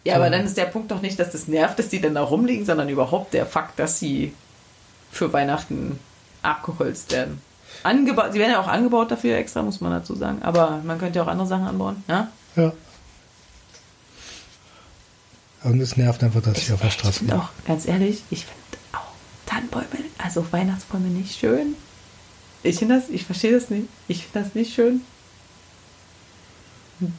[0.03, 2.23] Ja, aber dann ist der Punkt doch nicht, dass das nervt, dass die dann da
[2.23, 4.33] rumliegen, sondern überhaupt der Fakt, dass sie
[5.11, 5.99] für Weihnachten
[6.41, 7.41] abgeholzt werden.
[7.83, 10.41] Angebaut, sie werden ja auch angebaut dafür extra, muss man dazu sagen.
[10.41, 12.29] Aber man könnte ja auch andere Sachen anbauen, ja?
[12.55, 12.73] Ja.
[15.63, 17.33] Und es nervt einfach, dass ich auf der ich Straße bin.
[17.33, 18.60] auch, ganz ehrlich, ich finde
[19.51, 19.85] Tannenbäume,
[20.17, 21.75] also Weihnachtsbäume nicht schön.
[22.63, 23.87] Ich finde das, ich verstehe das nicht.
[24.07, 25.01] Ich finde das nicht schön.
[26.99, 27.11] Hm.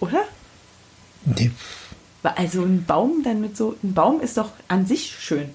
[0.00, 0.22] Oder?
[1.24, 1.50] Nee,
[2.22, 5.50] Also ein Baum dann mit so, ein Baum ist doch an sich schön.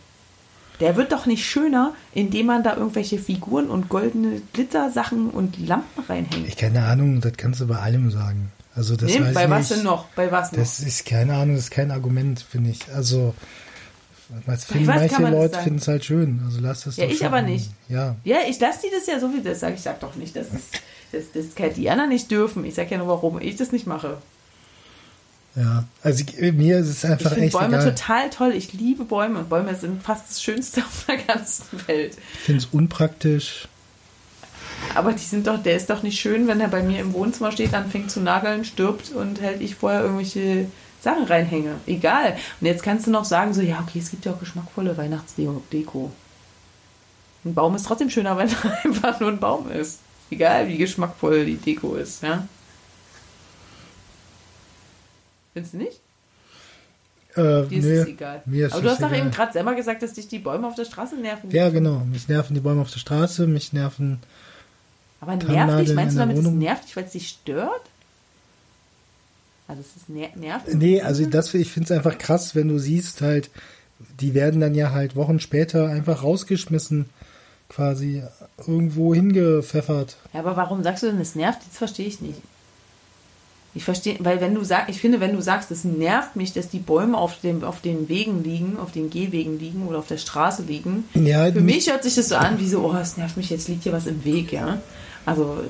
[0.81, 6.03] Der wird doch nicht schöner, indem man da irgendwelche Figuren und goldene Glitzersachen und Lampen
[6.09, 6.47] reinhängt.
[6.47, 8.51] ich keine Ahnung, das kannst du bei allem sagen.
[8.73, 9.77] Also das Nee, weiß bei ich was nicht.
[9.77, 10.05] denn noch?
[10.15, 10.59] Bei was noch?
[10.59, 12.79] Das ist keine Ahnung, das ist kein Argument, finde ich.
[12.93, 13.35] Also
[14.45, 15.63] was finden kann manche Leute sagen?
[15.63, 16.41] finden es halt schön.
[16.45, 17.27] Also lass das Ja, doch ich schon.
[17.27, 17.69] aber nicht.
[17.89, 19.75] Ja, Ja, ich lasse die das ja so wie das sage.
[19.75, 20.61] Ich sag doch nicht, dass das,
[21.11, 22.63] das, das kann die anderen nicht dürfen.
[22.65, 24.17] Ich sag ja nur, warum ich das nicht mache.
[25.55, 25.83] ja.
[26.03, 27.93] Also ich, mir ist es Ich einfach finde echt Bäume egal.
[27.93, 28.53] total toll.
[28.55, 29.43] Ich liebe Bäume.
[29.43, 32.17] Bäume sind fast das Schönste auf der ganzen Welt.
[32.35, 33.67] Ich finde es unpraktisch.
[34.95, 37.51] Aber die sind doch, der ist doch nicht schön, wenn er bei mir im Wohnzimmer
[37.51, 40.65] steht, anfängt zu nageln, stirbt und hält ich vorher irgendwelche
[41.01, 41.75] Sachen reinhänge.
[41.87, 42.37] Egal.
[42.59, 46.11] Und jetzt kannst du noch sagen, so, ja, okay, es gibt ja auch geschmackvolle Weihnachtsdeko.
[47.43, 49.99] Ein Baum ist trotzdem schöner, wenn er einfach nur ein Baum ist.
[50.29, 52.47] Egal, wie geschmackvoll die Deko ist, ja.
[55.53, 55.99] Findest du nicht?
[57.35, 58.41] Äh, Dir ist nee, es egal.
[58.45, 60.75] Mir ist Aber du hast doch eben gerade selber gesagt, dass dich die Bäume auf
[60.75, 61.51] der Straße nerven.
[61.51, 61.99] Ja, genau.
[62.05, 64.19] Mich nerven die Bäume auf der Straße, mich nerven.
[65.19, 65.95] Aber nervt dich?
[65.95, 67.81] Meinst in du damit, es nervt dich, weil es dich stört?
[69.71, 70.73] Also es ist ner nervt?
[70.73, 73.49] Nee, also das, ich finde es einfach krass, wenn du siehst, halt,
[74.19, 77.05] die werden dann ja halt Wochen später einfach rausgeschmissen,
[77.69, 78.21] quasi
[78.67, 80.17] irgendwo hingepfeffert.
[80.33, 81.59] Ja, aber warum sagst du denn, es nervt?
[81.69, 82.41] Das verstehe ich nicht.
[83.73, 86.67] Ich verstehe, weil wenn du sagst, ich finde, wenn du sagst, es nervt mich, dass
[86.67, 90.17] die Bäume auf, dem, auf den Wegen liegen, auf den Gehwegen liegen oder auf der
[90.17, 93.37] Straße liegen, Ja, für mich hört sich das so an, wie so, oh, es nervt
[93.37, 94.81] mich, jetzt liegt hier was im Weg, ja.
[95.25, 95.63] Also,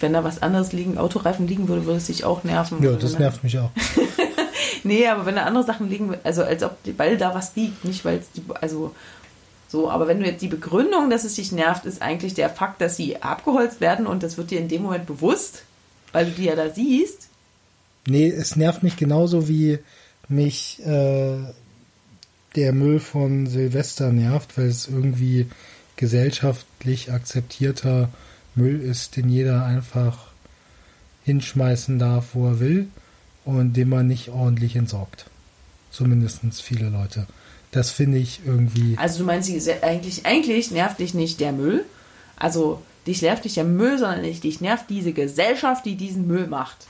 [0.00, 2.82] wenn da was anderes liegen, Autoreifen liegen würde, würde es dich auch nerven.
[2.82, 3.70] Ja, Oder das nervt mich auch.
[4.84, 8.04] Nee, aber wenn da andere Sachen liegen, also als ob, weil da was liegt, nicht
[8.04, 8.94] weil es die, also
[9.68, 12.80] so, aber wenn du jetzt die Begründung, dass es dich nervt, ist eigentlich der Fakt,
[12.80, 15.62] dass sie abgeholzt werden und das wird dir in dem Moment bewusst,
[16.12, 17.28] weil du die ja da siehst.
[18.06, 19.78] Nee, es nervt mich genauso wie
[20.28, 21.38] mich äh,
[22.56, 25.46] der Müll von Silvester nervt, weil es irgendwie
[25.96, 28.08] gesellschaftlich akzeptierter
[28.54, 30.28] Müll ist, den jeder einfach
[31.24, 32.88] hinschmeißen darf, wo er will
[33.44, 35.26] und den man nicht ordentlich entsorgt.
[35.90, 37.26] Zumindest viele Leute.
[37.72, 38.96] Das finde ich irgendwie.
[38.98, 39.50] Also du meinst,
[39.82, 41.84] eigentlich, eigentlich nervt dich nicht der Müll,
[42.36, 46.46] also dich nervt nicht der Müll, sondern dich, dich nervt diese Gesellschaft, die diesen Müll
[46.46, 46.86] macht.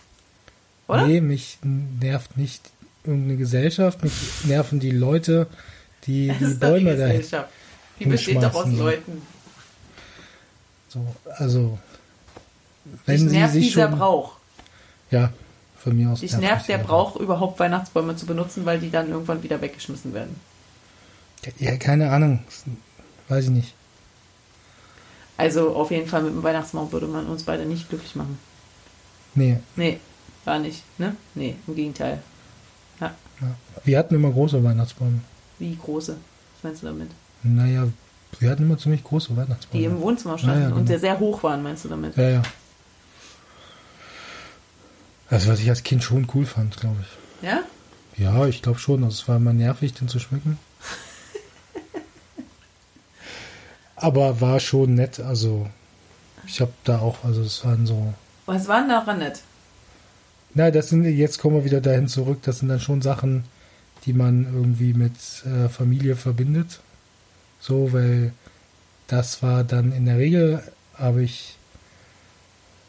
[0.88, 1.06] Oder?
[1.06, 2.70] Nee, mich nervt nicht
[3.04, 4.12] irgendeine Gesellschaft, mich
[4.44, 5.46] nerven die Leute,
[6.06, 6.92] die Das die Bäume.
[6.92, 7.48] Gesellschaft.
[7.98, 8.66] Die besteht doch aus.
[8.66, 9.22] Leuten.
[10.90, 11.06] So,
[11.38, 11.78] also,
[13.06, 14.32] wenn Dich sie nervt sich dieser schon, Brauch.
[15.10, 15.32] Ja,
[15.78, 16.20] von mir aus.
[16.20, 17.16] Dich nervt der Brauch.
[17.16, 20.36] Überhaupt Weihnachtsbäume zu benutzen, weil die dann irgendwann wieder weggeschmissen werden.
[21.58, 22.40] Ja, keine Ahnung.
[23.28, 23.74] Weiß ich nicht.
[25.36, 28.38] Also auf jeden Fall mit dem Weihnachtsbaum würde man uns beide nicht glücklich machen.
[29.34, 29.58] Nee.
[29.76, 30.00] Nee,
[30.44, 31.16] gar nicht, ne?
[31.34, 32.22] Nee, im Gegenteil.
[33.00, 33.46] Ja, Ja.
[33.84, 35.20] Wir hatten immer große Weihnachtsbäume.
[35.58, 36.16] wie große?
[36.56, 37.10] Was meinst du damit?
[37.42, 37.88] Naja,
[38.38, 39.78] wir hatten immer ziemlich große Weihnachtsbäume.
[39.80, 40.86] Die im Wohnzimmer standen Ja, ja, und genau.
[40.86, 42.16] sehr, sehr hoch waren, meinst du damit?
[42.16, 42.42] Ja, ja.
[45.28, 47.46] Also was ich als Kind schon cool fand, glaube ich.
[47.48, 47.60] Ja?
[48.16, 49.04] Ja, ich glaube schon.
[49.04, 50.58] Also es war immer nervig, den zu schmücken.
[53.96, 55.20] Aber war schon nett.
[55.20, 55.68] Also
[56.46, 58.14] ich habe da auch, also es waren so.
[58.46, 59.42] Was war denn daran nett?
[60.54, 62.40] Na, das sind jetzt kommen wir wieder dahin zurück.
[62.42, 63.44] Das sind dann schon Sachen,
[64.04, 65.12] die man irgendwie mit
[65.44, 66.80] äh, Familie verbindet.
[67.60, 68.32] So, weil
[69.06, 70.62] das war dann in der Regel,
[70.94, 71.56] habe ich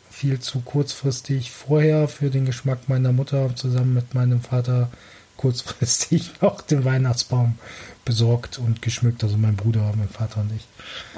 [0.10, 4.90] viel zu kurzfristig vorher für den Geschmack meiner Mutter zusammen mit meinem Vater
[5.38, 7.58] kurzfristig noch den Weihnachtsbaum
[8.06, 9.24] besorgt und geschmückt.
[9.24, 10.68] Also mein Bruder, mein Vater und ich.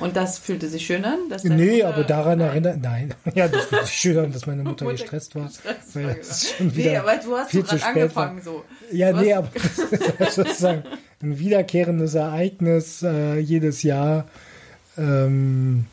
[0.01, 1.17] Und das fühlte sich schön an?
[1.29, 3.13] Dass Nee, Mutter- aber daran erinnert, nein.
[3.36, 5.47] Ja, das fühlt sich schön an, dass meine Mutter Mutter gestresst war.
[5.47, 6.57] gestresst weil war, das genau.
[6.57, 8.23] schon wieder Nee, aber du hast viel so gerade spät war.
[8.27, 8.65] angefangen so.
[8.91, 9.49] Ja, Du nee, aber
[10.19, 10.84] das ist sozusagen
[11.21, 14.27] ein wiederkehrendes Ereignis äh, jedes Jahr.
[14.97, 15.86] Ähm,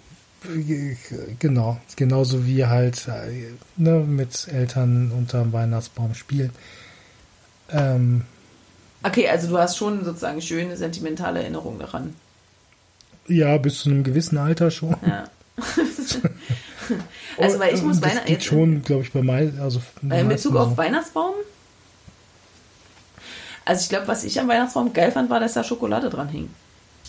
[1.38, 6.50] genau, genauso wie halt äh, ne, mit Eltern unterm Weihnachtsbaum spielen.
[7.70, 8.22] Ähm,
[9.02, 12.14] Okay, also du hast schon sozusagen schöne sentimentale Erinnerungen daran.
[13.28, 14.96] ja, bis zu einem gewissen Alter schon.
[15.06, 15.24] Ja.
[17.38, 20.20] also weil ich muss Oh, das Weihnachten geht schon, glaube ich, bei mein, also Äh,
[20.22, 20.76] In Bezug auf so.
[20.76, 21.34] Weihnachtsbaum?
[23.64, 26.50] Also ich glaube, was ich am Weihnachtsbaum geil fand, war, dass da Schokolade dran hing.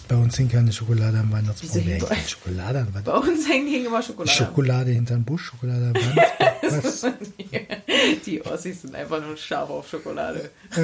[0.07, 1.69] Bei uns hing keine Schokolade am Weihnachtsbaum.
[1.73, 3.29] Wieso hängt bei- Schokolade am Bei Weihnachtsbaum?
[3.29, 4.37] uns hängen hing immer Schokolade.
[4.37, 5.95] Schokolade hinterm Busch, Schokolade am
[6.71, 7.13] Weihnachtsbaum.
[7.39, 10.49] Die, die Ossis sind einfach nur scharf auf Schokolade.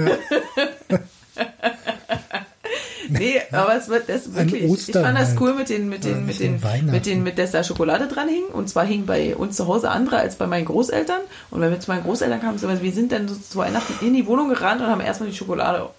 [3.10, 4.64] nee, aber es wird das wirklich.
[4.64, 5.42] Ich fand das halt.
[5.42, 8.46] cool mit den, mit den, mit den, mit den, mit dass da Schokolade dran hing.
[8.54, 11.22] Und zwar hing bei uns zu Hause andere als bei meinen Großeltern.
[11.50, 14.14] Und wenn wir zu meinen Großeltern kamen, so, wir sind dann so zu Weihnachten in
[14.14, 15.90] die Wohnung gerannt und haben erstmal die Schokolade.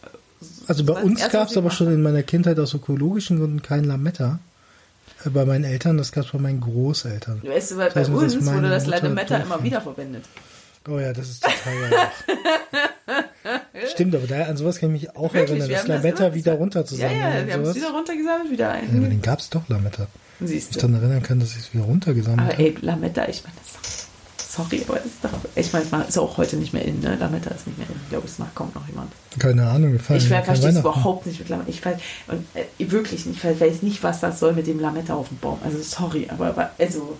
[0.67, 4.39] Also bei uns gab es aber schon in meiner Kindheit aus ökologischen Gründen kein Lametta.
[5.25, 7.43] Äh, Bei meinen Eltern, das gab es bei meinen Großeltern.
[7.43, 10.25] Weißt du, weil Das bei heißt, dass uns wurde das Lametta immer wieder verwendet.
[10.89, 12.09] Oh ja, das ist total geil.
[13.93, 16.03] Stimmt, aber da, an sowas kann ich mich auch Wirklich, erinnern, wir das haben das
[16.03, 17.19] Lametta immer- wieder Ja, runterzusammeln.
[17.21, 19.11] ja, und wir haben es wieder runtergesammelt, wieder Ja, aber ein.
[19.11, 20.07] den gab es doch, Lametta.
[20.41, 20.87] Siehst Ich du.
[20.87, 22.63] daran erinnern kann, dass ich es wieder runtergesammelt Aber habe.
[22.63, 24.07] ey, Lametta, ich meine, das ist
[24.47, 27.17] doch, sorry, aber das ist doch, ich meine, ist auch heute nicht mehr in, ne?
[27.17, 27.97] Lametta ist nicht mehr in.
[28.05, 29.13] Ich glaube, es macht kaum noch jemand.
[29.39, 31.71] Keine Ahnung, feiern Ich ja verstehe es überhaupt nicht mit Lametta.
[31.71, 31.99] Ich weiß,
[32.29, 35.39] und äh, wirklich nicht, ich weiß nicht, was das soll mit dem Lametta auf dem
[35.39, 35.59] Baum.
[35.65, 37.19] Also sorry, aber, aber also,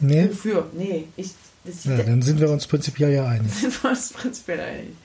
[0.00, 0.28] Nee?
[0.30, 0.66] wofür?
[0.72, 1.34] Nee, ich, das
[1.84, 3.52] Ja, dann sind wir uns prinzipiell ja einig.
[3.54, 4.96] sind wir uns prinzipiell einig.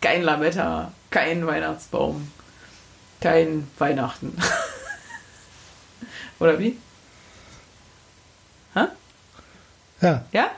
[0.00, 2.30] Kein Lametta, kein Weihnachtsbaum,
[3.20, 4.36] kein Weihnachten.
[6.38, 6.76] Oder wie?
[8.74, 8.86] Hä?
[10.00, 10.50] Ja, Ja?